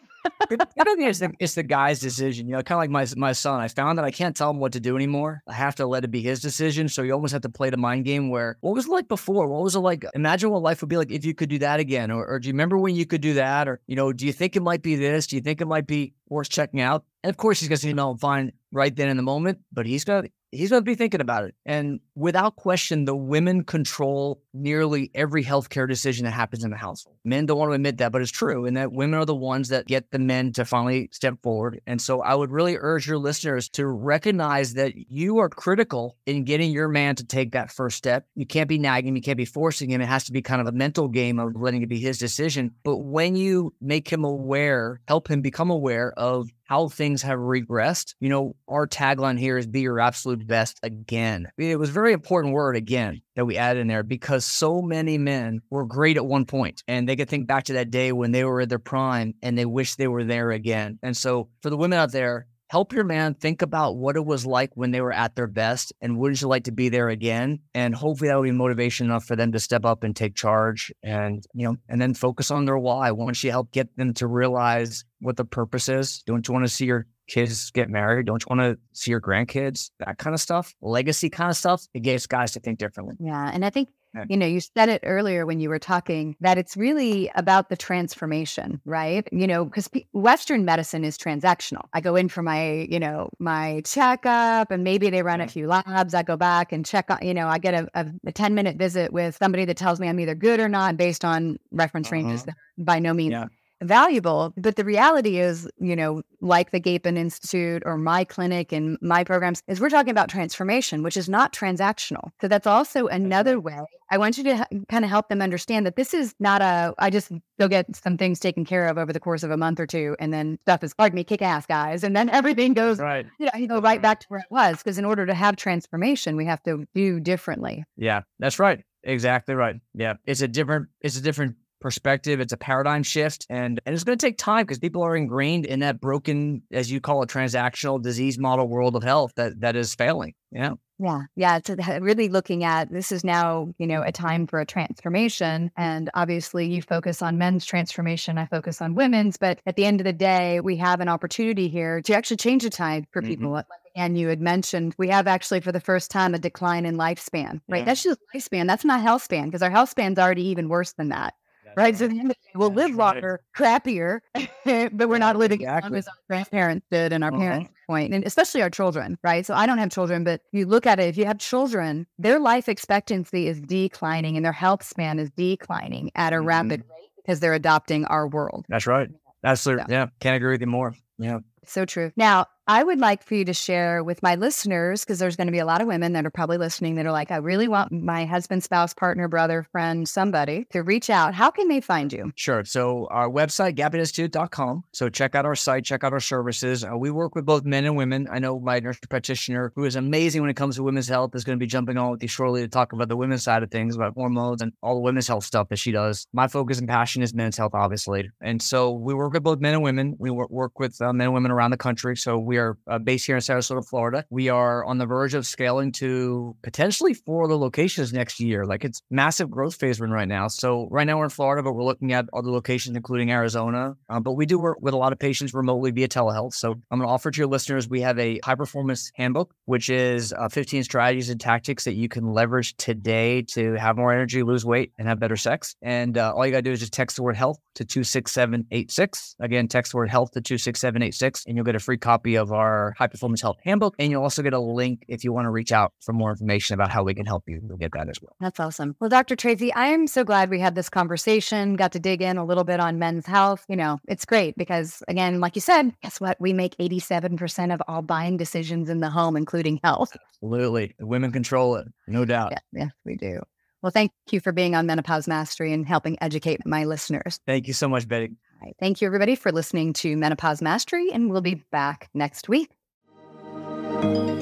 Don't 0.49 0.97
think 0.97 1.09
it's 1.09 1.19
the, 1.19 1.33
it's 1.39 1.55
the 1.55 1.63
guy's 1.63 1.99
decision. 1.99 2.47
You 2.47 2.53
know, 2.53 2.63
kind 2.63 2.77
of 2.77 2.81
like 2.81 2.89
my 2.89 3.07
my 3.19 3.31
son. 3.31 3.59
I 3.59 3.67
found 3.67 3.97
that 3.97 4.05
I 4.05 4.11
can't 4.11 4.35
tell 4.35 4.49
him 4.51 4.59
what 4.59 4.73
to 4.73 4.79
do 4.79 4.95
anymore. 4.95 5.41
I 5.47 5.53
have 5.53 5.75
to 5.75 5.85
let 5.85 6.03
it 6.03 6.11
be 6.11 6.21
his 6.21 6.39
decision. 6.39 6.89
So 6.89 7.01
you 7.01 7.13
almost 7.13 7.33
have 7.33 7.41
to 7.43 7.49
play 7.49 7.69
the 7.69 7.77
mind 7.77 8.05
game 8.05 8.29
where 8.29 8.57
what 8.61 8.75
was 8.75 8.85
it 8.85 8.91
like 8.91 9.07
before? 9.07 9.47
What 9.47 9.63
was 9.63 9.75
it 9.75 9.79
like? 9.79 10.05
Imagine 10.13 10.51
what 10.51 10.61
life 10.61 10.81
would 10.81 10.89
be 10.89 10.97
like 10.97 11.11
if 11.11 11.25
you 11.25 11.33
could 11.33 11.49
do 11.49 11.59
that 11.59 11.79
again. 11.79 12.11
Or, 12.11 12.25
or 12.25 12.39
do 12.39 12.47
you 12.47 12.53
remember 12.53 12.77
when 12.77 12.95
you 12.95 13.05
could 13.05 13.21
do 13.21 13.35
that? 13.35 13.67
Or, 13.67 13.81
you 13.87 13.95
know, 13.95 14.13
do 14.13 14.25
you 14.25 14.33
think 14.33 14.55
it 14.55 14.61
might 14.61 14.81
be 14.81 14.95
this? 14.95 15.27
Do 15.27 15.35
you 15.35 15.41
think 15.41 15.61
it 15.61 15.67
might 15.67 15.87
be 15.87 16.13
worth 16.29 16.49
checking 16.49 16.81
out? 16.81 17.05
And 17.23 17.29
of 17.29 17.37
course, 17.37 17.59
he's 17.59 17.69
going 17.69 17.77
to 17.77 17.81
say, 17.81 17.93
no, 17.93 18.11
I'm 18.11 18.17
fine 18.17 18.51
right 18.71 18.95
then 18.95 19.09
in 19.09 19.17
the 19.17 19.23
moment, 19.23 19.59
but 19.71 19.85
he's 19.85 20.05
to 20.05 20.29
he's 20.55 20.69
going 20.69 20.81
to 20.81 20.85
be 20.85 20.95
thinking 20.95 21.21
about 21.21 21.43
it. 21.43 21.55
And 21.65 21.99
without 22.15 22.55
question, 22.55 23.05
the 23.05 23.15
women 23.15 23.63
control 23.63 24.41
nearly 24.53 25.11
every 25.13 25.43
healthcare 25.43 25.87
decision 25.87 26.25
that 26.25 26.31
happens 26.31 26.63
in 26.63 26.71
the 26.71 26.77
household. 26.77 27.15
Men 27.23 27.45
don't 27.45 27.57
want 27.57 27.71
to 27.71 27.75
admit 27.75 27.97
that, 27.97 28.11
but 28.11 28.21
it's 28.21 28.31
true. 28.31 28.65
And 28.65 28.77
that 28.77 28.91
women 28.91 29.19
are 29.19 29.25
the 29.25 29.35
ones 29.35 29.69
that 29.69 29.87
get 29.87 30.11
the 30.11 30.19
men 30.19 30.53
to 30.53 30.65
finally 30.65 31.09
step 31.11 31.35
forward. 31.43 31.81
And 31.85 32.01
so 32.01 32.21
I 32.21 32.35
would 32.35 32.51
really 32.51 32.77
urge 32.79 33.07
your 33.07 33.17
listeners 33.17 33.69
to 33.69 33.85
recognize 33.87 34.73
that 34.73 34.93
you 34.95 35.39
are 35.39 35.49
critical 35.49 36.17
in 36.25 36.43
getting 36.43 36.71
your 36.71 36.87
man 36.87 37.15
to 37.15 37.25
take 37.25 37.51
that 37.51 37.71
first 37.71 37.97
step. 37.97 38.25
You 38.35 38.45
can't 38.45 38.69
be 38.69 38.79
nagging, 38.79 39.15
you 39.15 39.21
can't 39.21 39.37
be 39.37 39.45
forcing 39.45 39.89
him. 39.89 40.01
It 40.01 40.07
has 40.07 40.23
to 40.25 40.31
be 40.31 40.41
kind 40.41 40.61
of 40.61 40.67
a 40.67 40.71
mental 40.71 41.07
game 41.07 41.39
of 41.39 41.55
letting 41.55 41.81
it 41.81 41.89
be 41.89 41.99
his 41.99 42.17
decision. 42.17 42.71
But 42.83 42.97
when 42.97 43.35
you 43.35 43.73
make 43.81 44.07
him 44.07 44.23
aware, 44.23 45.01
help 45.07 45.29
him 45.29 45.41
become 45.41 45.69
aware 45.69 46.13
of 46.17 46.49
how 46.65 46.89
things 46.89 47.21
have 47.21 47.39
regressed. 47.39 48.15
You 48.19 48.29
know, 48.29 48.55
our 48.67 48.87
tagline 48.87 49.39
here 49.39 49.57
is 49.57 49.67
be 49.67 49.81
your 49.81 49.99
absolute 49.99 50.45
best 50.45 50.79
again. 50.83 51.47
It 51.57 51.79
was 51.79 51.89
a 51.89 51.93
very 51.93 52.13
important 52.13 52.53
word 52.53 52.75
again 52.75 53.21
that 53.35 53.45
we 53.45 53.57
added 53.57 53.81
in 53.81 53.87
there 53.87 54.03
because 54.03 54.45
so 54.45 54.81
many 54.81 55.17
men 55.17 55.61
were 55.69 55.85
great 55.85 56.17
at 56.17 56.25
one 56.25 56.45
point 56.45 56.83
and 56.87 57.07
they 57.07 57.15
could 57.15 57.29
think 57.29 57.47
back 57.47 57.65
to 57.65 57.73
that 57.73 57.91
day 57.91 58.11
when 58.11 58.31
they 58.31 58.43
were 58.43 58.61
at 58.61 58.69
their 58.69 58.79
prime 58.79 59.33
and 59.41 59.57
they 59.57 59.65
wish 59.65 59.95
they 59.95 60.07
were 60.07 60.23
there 60.23 60.51
again. 60.51 60.99
And 61.01 61.15
so 61.15 61.49
for 61.61 61.69
the 61.69 61.77
women 61.77 61.99
out 61.99 62.11
there, 62.11 62.47
help 62.69 62.93
your 62.93 63.03
man 63.03 63.33
think 63.35 63.61
about 63.61 63.97
what 63.97 64.15
it 64.15 64.25
was 64.25 64.45
like 64.45 64.71
when 64.75 64.91
they 64.91 65.01
were 65.01 65.13
at 65.13 65.35
their 65.35 65.47
best 65.47 65.93
and 66.01 66.17
wouldn't 66.17 66.41
you 66.41 66.47
like 66.47 66.63
to 66.63 66.71
be 66.71 66.89
there 66.89 67.09
again? 67.09 67.59
And 67.73 67.93
hopefully 67.93 68.29
that 68.29 68.35
will 68.35 68.43
be 68.43 68.51
motivation 68.51 69.05
enough 69.05 69.25
for 69.25 69.35
them 69.35 69.51
to 69.51 69.59
step 69.59 69.85
up 69.85 70.03
and 70.03 70.15
take 70.15 70.35
charge 70.35 70.91
and, 71.03 71.45
you 71.53 71.67
know, 71.67 71.75
and 71.87 72.01
then 72.01 72.13
focus 72.13 72.51
on 72.51 72.65
their 72.65 72.77
why. 72.77 73.11
Once 73.11 73.43
you 73.43 73.51
help 73.51 73.71
get 73.71 73.95
them 73.97 74.13
to 74.15 74.27
realize 74.27 75.05
what 75.19 75.37
the 75.37 75.45
purpose 75.45 75.89
is, 75.89 76.23
don't 76.25 76.47
you 76.47 76.53
want 76.53 76.65
to 76.65 76.73
see 76.73 76.85
your 76.85 77.05
kids 77.27 77.71
get 77.71 77.89
married? 77.89 78.25
Don't 78.25 78.43
you 78.43 78.55
want 78.55 78.61
to 78.61 78.79
see 78.93 79.11
your 79.11 79.21
grandkids? 79.21 79.91
That 79.99 80.17
kind 80.17 80.33
of 80.33 80.41
stuff, 80.41 80.73
legacy 80.81 81.29
kind 81.29 81.49
of 81.49 81.57
stuff. 81.57 81.85
It 81.93 82.01
gets 82.01 82.27
guys 82.27 82.53
to 82.53 82.59
think 82.59 82.79
differently. 82.79 83.15
Yeah. 83.19 83.51
And 83.53 83.63
I 83.63 83.69
think 83.69 83.89
you 84.29 84.37
know, 84.37 84.45
you 84.45 84.59
said 84.59 84.89
it 84.89 85.01
earlier 85.03 85.45
when 85.45 85.59
you 85.59 85.69
were 85.69 85.79
talking 85.79 86.35
that 86.39 86.57
it's 86.57 86.77
really 86.77 87.31
about 87.35 87.69
the 87.69 87.75
transformation, 87.75 88.81
right? 88.85 89.27
You 89.31 89.47
know, 89.47 89.65
because 89.65 89.87
P- 89.87 90.07
Western 90.13 90.65
medicine 90.65 91.03
is 91.03 91.17
transactional. 91.17 91.85
I 91.93 92.01
go 92.01 92.15
in 92.15 92.29
for 92.29 92.41
my, 92.41 92.87
you 92.89 92.99
know, 92.99 93.29
my 93.39 93.81
checkup 93.85 94.71
and 94.71 94.83
maybe 94.83 95.09
they 95.09 95.21
run 95.21 95.41
a 95.41 95.47
few 95.47 95.67
labs. 95.67 96.13
I 96.13 96.23
go 96.23 96.37
back 96.37 96.71
and 96.71 96.85
check 96.85 97.09
on, 97.09 97.19
you 97.21 97.33
know, 97.33 97.47
I 97.47 97.57
get 97.57 97.73
a, 97.73 97.87
a, 97.93 98.05
a 98.27 98.31
10 98.31 98.55
minute 98.55 98.77
visit 98.77 99.11
with 99.11 99.37
somebody 99.37 99.65
that 99.65 99.77
tells 99.77 99.99
me 99.99 100.07
I'm 100.07 100.19
either 100.19 100.35
good 100.35 100.59
or 100.59 100.69
not 100.69 100.97
based 100.97 101.25
on 101.25 101.57
reference 101.71 102.07
uh-huh. 102.07 102.15
ranges. 102.15 102.45
By 102.77 102.99
no 102.99 103.13
means. 103.13 103.31
Yeah 103.31 103.47
valuable. 103.85 104.53
But 104.57 104.75
the 104.75 104.83
reality 104.83 105.39
is, 105.39 105.69
you 105.77 105.95
know, 105.95 106.21
like 106.41 106.71
the 106.71 106.79
Gapin 106.79 107.17
Institute 107.17 107.83
or 107.85 107.97
my 107.97 108.23
clinic 108.23 108.71
and 108.71 108.97
my 109.01 109.23
programs, 109.23 109.61
is 109.67 109.79
we're 109.79 109.89
talking 109.89 110.11
about 110.11 110.29
transformation, 110.29 111.03
which 111.03 111.17
is 111.17 111.27
not 111.29 111.53
transactional. 111.53 112.29
So 112.41 112.47
that's 112.47 112.67
also 112.67 113.07
another 113.07 113.59
way. 113.59 113.79
I 114.11 114.17
want 114.17 114.37
you 114.37 114.43
to 114.45 114.57
ha- 114.57 114.67
kind 114.89 115.03
of 115.03 115.09
help 115.09 115.29
them 115.29 115.41
understand 115.41 115.85
that 115.85 115.95
this 115.95 116.13
is 116.13 116.35
not 116.39 116.61
a, 116.61 116.93
I 116.99 117.09
just 117.09 117.31
go 117.59 117.67
get 117.67 117.95
some 117.95 118.17
things 118.17 118.39
taken 118.39 118.63
care 118.65 118.87
of 118.87 118.97
over 118.97 119.11
the 119.11 119.19
course 119.19 119.43
of 119.43 119.51
a 119.51 119.57
month 119.57 119.79
or 119.79 119.87
two, 119.87 120.15
and 120.19 120.33
then 120.33 120.59
stuff 120.63 120.83
is, 120.83 120.93
pardon 120.93 121.15
me, 121.15 121.23
kick 121.23 121.41
ass, 121.41 121.65
guys. 121.65 122.03
And 122.03 122.15
then 122.15 122.29
everything 122.39 122.73
goes, 122.73 122.99
right. 122.99 123.25
you 123.39 123.47
know, 123.47 123.51
you 123.57 123.67
go 123.67 123.79
right 123.79 124.01
back 124.01 124.19
to 124.21 124.27
where 124.27 124.41
it 124.41 124.51
was. 124.51 124.77
Because 124.77 124.97
in 124.97 125.05
order 125.05 125.25
to 125.25 125.33
have 125.33 125.55
transformation, 125.55 126.35
we 126.35 126.45
have 126.45 126.61
to 126.63 126.85
do 126.93 127.19
differently. 127.19 127.83
Yeah, 127.97 128.21
that's 128.39 128.59
right. 128.59 128.83
Exactly 129.03 129.53
right. 129.55 129.75
Yeah. 129.93 130.15
It's 130.25 130.41
a 130.41 130.47
different, 130.47 130.87
it's 130.99 131.17
a 131.17 131.21
different 131.21 131.55
perspective. 131.85 132.39
It's 132.39 132.51
a 132.51 132.57
paradigm 132.57 133.03
shift, 133.03 133.45
and 133.47 133.79
and 133.85 133.93
it's 133.93 134.03
going 134.03 134.17
to 134.17 134.25
take 134.25 134.39
time 134.39 134.63
because 134.63 134.79
people 134.79 135.03
are 135.03 135.15
ingrained 135.15 135.67
in 135.67 135.81
that 135.81 136.01
broken, 136.01 136.63
as 136.71 136.91
you 136.91 136.99
call 136.99 137.21
it, 137.21 137.29
transactional 137.29 138.01
disease 138.01 138.39
model 138.39 138.67
world 138.67 138.95
of 138.95 139.03
health 139.03 139.33
that 139.35 139.61
that 139.61 139.75
is 139.75 139.93
failing. 139.93 140.33
Yeah. 140.51 140.73
Yeah. 140.97 141.23
Yeah. 141.35 141.57
It's 141.57 141.69
really 142.01 142.27
looking 142.27 142.63
at 142.63 142.91
this 142.91 143.11
is 143.11 143.23
now, 143.23 143.71
you 143.77 143.85
know, 143.85 144.01
a 144.01 144.11
time 144.11 144.47
for 144.47 144.59
a 144.61 144.65
transformation. 144.65 145.69
And 145.77 146.09
obviously 146.13 146.65
you 146.65 146.81
focus 146.81 147.21
on 147.21 147.37
men's 147.37 147.65
transformation. 147.65 148.37
I 148.37 148.45
focus 148.45 148.81
on 148.81 148.95
women's. 148.95 149.35
But 149.35 149.59
at 149.65 149.75
the 149.75 149.85
end 149.85 149.99
of 149.99 150.05
the 150.05 150.13
day, 150.13 150.61
we 150.61 150.77
have 150.77 151.01
an 151.01 151.09
opportunity 151.09 151.67
here 151.67 152.01
to 152.03 152.15
actually 152.15 152.37
change 152.37 152.63
the 152.63 152.69
tide 152.69 153.05
for 153.11 153.21
mm-hmm. 153.21 153.29
people. 153.29 153.61
And 153.97 154.17
you 154.17 154.29
had 154.29 154.39
mentioned 154.39 154.95
we 154.97 155.09
have 155.09 155.27
actually 155.27 155.59
for 155.59 155.73
the 155.73 155.81
first 155.81 156.09
time 156.09 156.33
a 156.33 156.39
decline 156.39 156.85
in 156.85 156.95
lifespan, 156.95 157.59
right? 157.67 157.79
Yeah. 157.79 157.85
That's 157.85 158.03
just 158.03 158.19
lifespan. 158.33 158.65
That's 158.65 158.85
not 158.85 159.01
health 159.01 159.23
span 159.23 159.45
because 159.45 159.61
our 159.61 159.69
health 159.69 159.89
span's 159.89 160.17
already 160.17 160.47
even 160.47 160.69
worse 160.69 160.93
than 160.93 161.09
that 161.09 161.33
right? 161.75 161.95
So 161.97 162.07
the 162.07 162.19
end 162.19 162.31
of 162.31 162.37
the 162.37 162.43
day, 162.45 162.51
we'll 162.55 162.73
live 162.73 162.95
longer, 162.95 163.41
right. 163.59 163.83
crappier, 163.83 164.19
but 164.93 165.09
we're 165.09 165.17
not 165.17 165.35
living 165.35 165.61
exactly. 165.61 165.87
as 165.87 165.91
long 165.91 165.97
as 165.97 166.07
our 166.07 166.13
grandparents 166.27 166.85
did 166.91 167.13
and 167.13 167.23
our 167.23 167.31
uh-huh. 167.31 167.39
parents 167.39 167.71
point, 167.87 168.13
and 168.13 168.25
especially 168.25 168.61
our 168.61 168.69
children, 168.69 169.17
right? 169.23 169.45
So 169.45 169.53
I 169.53 169.65
don't 169.65 169.77
have 169.77 169.91
children, 169.91 170.23
but 170.23 170.41
you 170.51 170.65
look 170.65 170.85
at 170.85 170.99
it, 170.99 171.03
if 171.03 171.17
you 171.17 171.25
have 171.25 171.39
children, 171.39 172.07
their 172.17 172.39
life 172.39 172.67
expectancy 172.67 173.47
is 173.47 173.59
declining 173.61 174.35
and 174.35 174.45
their 174.45 174.51
health 174.51 174.83
span 174.83 175.19
is 175.19 175.29
declining 175.31 176.11
at 176.15 176.33
a 176.33 176.37
mm-hmm. 176.37 176.47
rapid 176.47 176.83
rate 176.89 177.09
because 177.17 177.39
they're 177.39 177.53
adopting 177.53 178.05
our 178.05 178.27
world. 178.27 178.65
That's 178.69 178.87
right. 178.87 179.09
Absolutely. 179.43 179.85
Yeah. 179.89 180.07
Can't 180.19 180.35
agree 180.35 180.51
with 180.51 180.61
you 180.61 180.67
more. 180.67 180.95
Yeah. 181.17 181.39
So 181.65 181.85
true. 181.85 182.11
Now, 182.15 182.47
I 182.67 182.83
would 182.83 182.97
like 182.97 183.21
for 183.21 183.35
you 183.35 183.45
to 183.45 183.53
share 183.53 184.03
with 184.03 184.23
my 184.23 184.33
listeners, 184.33 185.05
because 185.05 185.19
there's 185.19 185.35
going 185.35 185.45
to 185.45 185.51
be 185.51 185.59
a 185.59 185.65
lot 185.65 185.81
of 185.81 185.87
women 185.87 186.13
that 186.13 186.25
are 186.25 186.31
probably 186.31 186.57
listening 186.57 186.95
that 186.95 187.05
are 187.05 187.11
like, 187.11 187.29
I 187.29 187.37
really 187.37 187.67
want 187.67 187.91
my 187.91 188.25
husband, 188.25 188.63
spouse, 188.63 188.91
partner, 188.91 189.27
brother, 189.27 189.67
friend, 189.71 190.09
somebody 190.09 190.65
to 190.71 190.81
reach 190.81 191.11
out. 191.11 191.35
How 191.35 191.51
can 191.51 191.67
they 191.67 191.79
find 191.79 192.11
you? 192.11 192.31
Sure. 192.35 192.65
So, 192.65 193.07
our 193.11 193.29
website, 193.29 193.75
gapininstitute.com. 193.75 194.83
So, 194.93 195.09
check 195.09 195.35
out 195.35 195.45
our 195.45 195.53
site, 195.53 195.85
check 195.85 196.03
out 196.03 196.11
our 196.11 196.19
services. 196.19 196.83
Uh, 196.83 196.97
we 196.97 197.11
work 197.11 197.35
with 197.35 197.45
both 197.45 197.65
men 197.65 197.85
and 197.85 197.95
women. 197.95 198.27
I 198.31 198.39
know 198.39 198.59
my 198.59 198.79
nurse 198.79 198.97
practitioner, 199.09 199.71
who 199.75 199.83
is 199.83 199.95
amazing 199.95 200.41
when 200.41 200.49
it 200.49 200.55
comes 200.55 200.77
to 200.77 200.83
women's 200.83 201.07
health, 201.07 201.35
is 201.35 201.43
going 201.43 201.59
to 201.59 201.63
be 201.63 201.67
jumping 201.67 201.97
on 201.97 202.09
with 202.09 202.23
you 202.23 202.27
shortly 202.27 202.61
to 202.61 202.67
talk 202.67 202.93
about 202.93 203.09
the 203.09 203.17
women's 203.17 203.43
side 203.43 203.61
of 203.61 203.69
things, 203.69 203.95
about 203.95 204.15
hormones 204.15 204.63
and 204.63 204.73
all 204.81 204.95
the 204.95 205.01
women's 205.01 205.27
health 205.27 205.43
stuff 205.43 205.69
that 205.69 205.77
she 205.77 205.91
does. 205.91 206.25
My 206.33 206.47
focus 206.47 206.79
and 206.79 206.87
passion 206.87 207.21
is 207.21 207.31
men's 207.31 207.57
health, 207.57 207.75
obviously. 207.75 208.31
And 208.41 208.59
so, 208.59 208.91
we 208.91 209.13
work 209.13 209.33
with 209.33 209.43
both 209.43 209.59
men 209.59 209.75
and 209.75 209.83
women. 209.83 210.15
We 210.17 210.31
work 210.31 210.79
with 210.79 210.99
uh, 210.99 211.13
men 211.13 211.25
and 211.25 211.33
women 211.35 211.51
around 211.51 211.69
the 211.69 211.77
country. 211.77 212.17
So, 212.17 212.39
we 212.39 212.54
are 212.57 212.77
uh, 212.87 212.99
based 212.99 213.25
here 213.25 213.35
in 213.35 213.41
Sarasota, 213.41 213.87
Florida. 213.87 214.25
We 214.29 214.49
are 214.49 214.83
on 214.85 214.97
the 214.97 215.05
verge 215.05 215.33
of 215.33 215.45
scaling 215.45 215.91
to 215.93 216.55
potentially 216.63 217.13
four 217.13 217.45
other 217.45 217.55
locations 217.55 218.13
next 218.13 218.39
year. 218.39 218.65
Like 218.65 218.83
it's 218.83 219.01
massive 219.09 219.49
growth 219.49 219.75
phase 219.75 219.99
we're 219.99 220.05
in 220.05 220.11
right 220.11 220.27
now. 220.27 220.47
So 220.47 220.87
right 220.91 221.05
now 221.05 221.17
we're 221.17 221.25
in 221.25 221.29
Florida, 221.29 221.63
but 221.63 221.73
we're 221.73 221.83
looking 221.83 222.13
at 222.13 222.25
other 222.33 222.49
locations, 222.49 222.95
including 222.95 223.31
Arizona. 223.31 223.95
Um, 224.09 224.23
but 224.23 224.33
we 224.33 224.45
do 224.45 224.59
work 224.59 224.77
with 224.81 224.93
a 224.93 224.97
lot 224.97 225.13
of 225.13 225.19
patients 225.19 225.53
remotely 225.53 225.91
via 225.91 226.07
telehealth. 226.07 226.53
So 226.53 226.71
I'm 226.91 226.99
going 226.99 227.07
to 227.07 227.13
offer 227.13 227.31
to 227.31 227.37
your 227.37 227.47
listeners, 227.47 227.87
we 227.87 228.01
have 228.01 228.17
a 228.19 228.39
high 228.43 228.55
performance 228.55 229.11
handbook, 229.15 229.53
which 229.65 229.89
is 229.89 230.33
uh, 230.33 230.49
15 230.49 230.83
strategies 230.83 231.29
and 231.29 231.39
tactics 231.39 231.83
that 231.85 231.93
you 231.93 232.07
can 232.07 232.31
leverage 232.33 232.75
today 232.77 233.41
to 233.43 233.73
have 233.73 233.97
more 233.97 234.11
energy, 234.11 234.43
lose 234.43 234.65
weight, 234.65 234.91
and 234.97 235.07
have 235.07 235.19
better 235.19 235.37
sex. 235.37 235.75
And 235.81 236.17
uh, 236.17 236.33
all 236.35 236.45
you 236.45 236.51
got 236.51 236.59
to 236.59 236.63
do 236.63 236.71
is 236.71 236.79
just 236.79 236.93
text 236.93 237.15
the 237.17 237.23
word 237.23 237.35
health 237.35 237.59
to 237.75 237.85
26786. 237.85 239.35
Again, 239.39 239.67
text 239.67 239.91
the 239.91 239.97
word 239.97 240.09
health 240.09 240.31
to 240.31 240.41
26786, 240.41 241.45
and 241.45 241.55
you'll 241.55 241.65
get 241.65 241.75
a 241.75 241.79
free 241.79 241.97
copy 241.97 242.35
of 242.35 242.44
our 242.51 242.93
high 242.97 243.07
performance 243.07 243.41
health 243.41 243.57
handbook. 243.63 243.95
And 243.99 244.11
you'll 244.11 244.23
also 244.23 244.41
get 244.41 244.53
a 244.53 244.59
link 244.59 245.05
if 245.07 245.23
you 245.23 245.31
want 245.31 245.45
to 245.45 245.51
reach 245.51 245.71
out 245.71 245.93
for 246.01 246.13
more 246.13 246.31
information 246.31 246.73
about 246.73 246.91
how 246.91 247.03
we 247.03 247.13
can 247.13 247.25
help 247.25 247.43
you. 247.47 247.61
You'll 247.67 247.77
get 247.77 247.91
that 247.93 248.09
as 248.09 248.21
well. 248.21 248.35
That's 248.39 248.59
awesome. 248.59 248.95
Well, 248.99 249.09
Dr. 249.09 249.35
Tracy, 249.35 249.73
I 249.73 249.87
am 249.87 250.07
so 250.07 250.23
glad 250.23 250.49
we 250.49 250.59
had 250.59 250.75
this 250.75 250.89
conversation, 250.89 251.75
got 251.75 251.91
to 251.93 251.99
dig 251.99 252.21
in 252.21 252.37
a 252.37 252.45
little 252.45 252.63
bit 252.63 252.79
on 252.79 252.99
men's 252.99 253.25
health. 253.25 253.65
You 253.69 253.75
know, 253.75 253.99
it's 254.07 254.25
great 254.25 254.55
because, 254.57 255.03
again, 255.07 255.39
like 255.39 255.55
you 255.55 255.61
said, 255.61 255.93
guess 256.01 256.19
what? 256.19 256.37
We 256.39 256.53
make 256.53 256.75
87% 256.77 257.73
of 257.73 257.81
all 257.87 258.01
buying 258.01 258.37
decisions 258.37 258.89
in 258.89 258.99
the 258.99 259.09
home, 259.09 259.35
including 259.35 259.79
health. 259.83 260.15
Absolutely. 260.33 260.95
The 260.99 261.07
women 261.07 261.31
control 261.31 261.75
it, 261.75 261.87
no 262.07 262.25
doubt. 262.25 262.51
Yeah, 262.51 262.59
yes, 262.73 262.91
we 263.05 263.15
do. 263.15 263.41
Well, 263.81 263.91
thank 263.91 264.11
you 264.31 264.39
for 264.39 264.51
being 264.51 264.73
on 264.73 264.87
Menopause 264.87 265.27
Mastery 265.27 265.71
and 265.71 265.85
helping 265.85 266.17
educate 266.19 266.65
my 266.65 266.85
listeners. 266.85 267.39
Thank 267.45 267.67
you 267.67 267.73
so 267.73 267.87
much, 267.87 268.07
Betty. 268.07 268.31
Thank 268.79 269.01
you, 269.01 269.07
everybody, 269.07 269.35
for 269.35 269.51
listening 269.51 269.93
to 269.93 270.15
Menopause 270.17 270.61
Mastery, 270.61 271.11
and 271.11 271.29
we'll 271.29 271.41
be 271.41 271.63
back 271.71 272.09
next 272.13 272.49
week. 272.49 272.71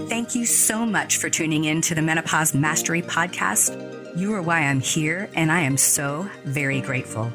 Thank 0.09 0.36
you 0.36 0.45
so 0.45 0.86
much 0.86 1.17
for 1.17 1.29
tuning 1.29 1.65
in 1.65 1.81
to 1.81 1.95
the 1.95 2.01
Menopause 2.01 2.53
Mastery 2.53 3.01
podcast. 3.01 4.17
You 4.17 4.33
are 4.33 4.41
why 4.41 4.59
I'm 4.59 4.79
here, 4.79 5.29
and 5.36 5.51
I 5.51 5.62
am 5.62 5.77
so 5.77 6.29
very 6.45 6.81
grateful. 6.81 7.25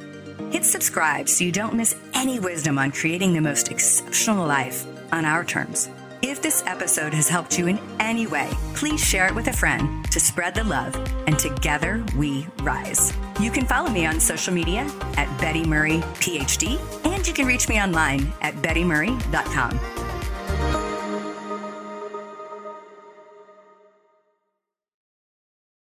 Hit 0.51 0.65
subscribe 0.65 1.29
so 1.29 1.45
you 1.45 1.53
don't 1.53 1.75
miss 1.75 1.95
any 2.15 2.41
wisdom 2.41 2.79
on 2.79 2.93
creating 2.93 3.35
the 3.35 3.41
most 3.41 3.71
exceptional 3.71 4.47
life 4.47 4.87
on 5.13 5.25
our 5.25 5.45
terms. 5.45 5.91
If 6.21 6.43
this 6.43 6.65
episode 6.67 7.15
has 7.15 7.29
helped 7.29 7.57
you 7.59 7.69
in 7.69 7.79
any 8.01 8.27
way, 8.27 8.51
please 8.75 9.03
share 9.03 9.29
it 9.29 9.35
with 9.35 9.47
a 9.47 9.53
friend 9.53 10.11
to 10.11 10.19
spread 10.19 10.53
the 10.53 10.65
love, 10.65 10.97
and 11.29 11.39
together 11.39 12.05
we 12.17 12.49
rise. 12.63 13.13
You 13.39 13.53
can 13.53 13.65
follow 13.67 13.89
me 13.89 14.05
on 14.05 14.19
social 14.19 14.53
media 14.53 14.91
at 15.17 15.41
Betty 15.41 15.65
Murray 15.65 15.99
PhD, 16.19 16.81
and 17.07 17.27
you 17.27 17.33
can 17.33 17.47
reach 17.47 17.69
me 17.69 17.81
online 17.81 18.33
at 18.43 18.55
bettymurray.com. 18.57 20.08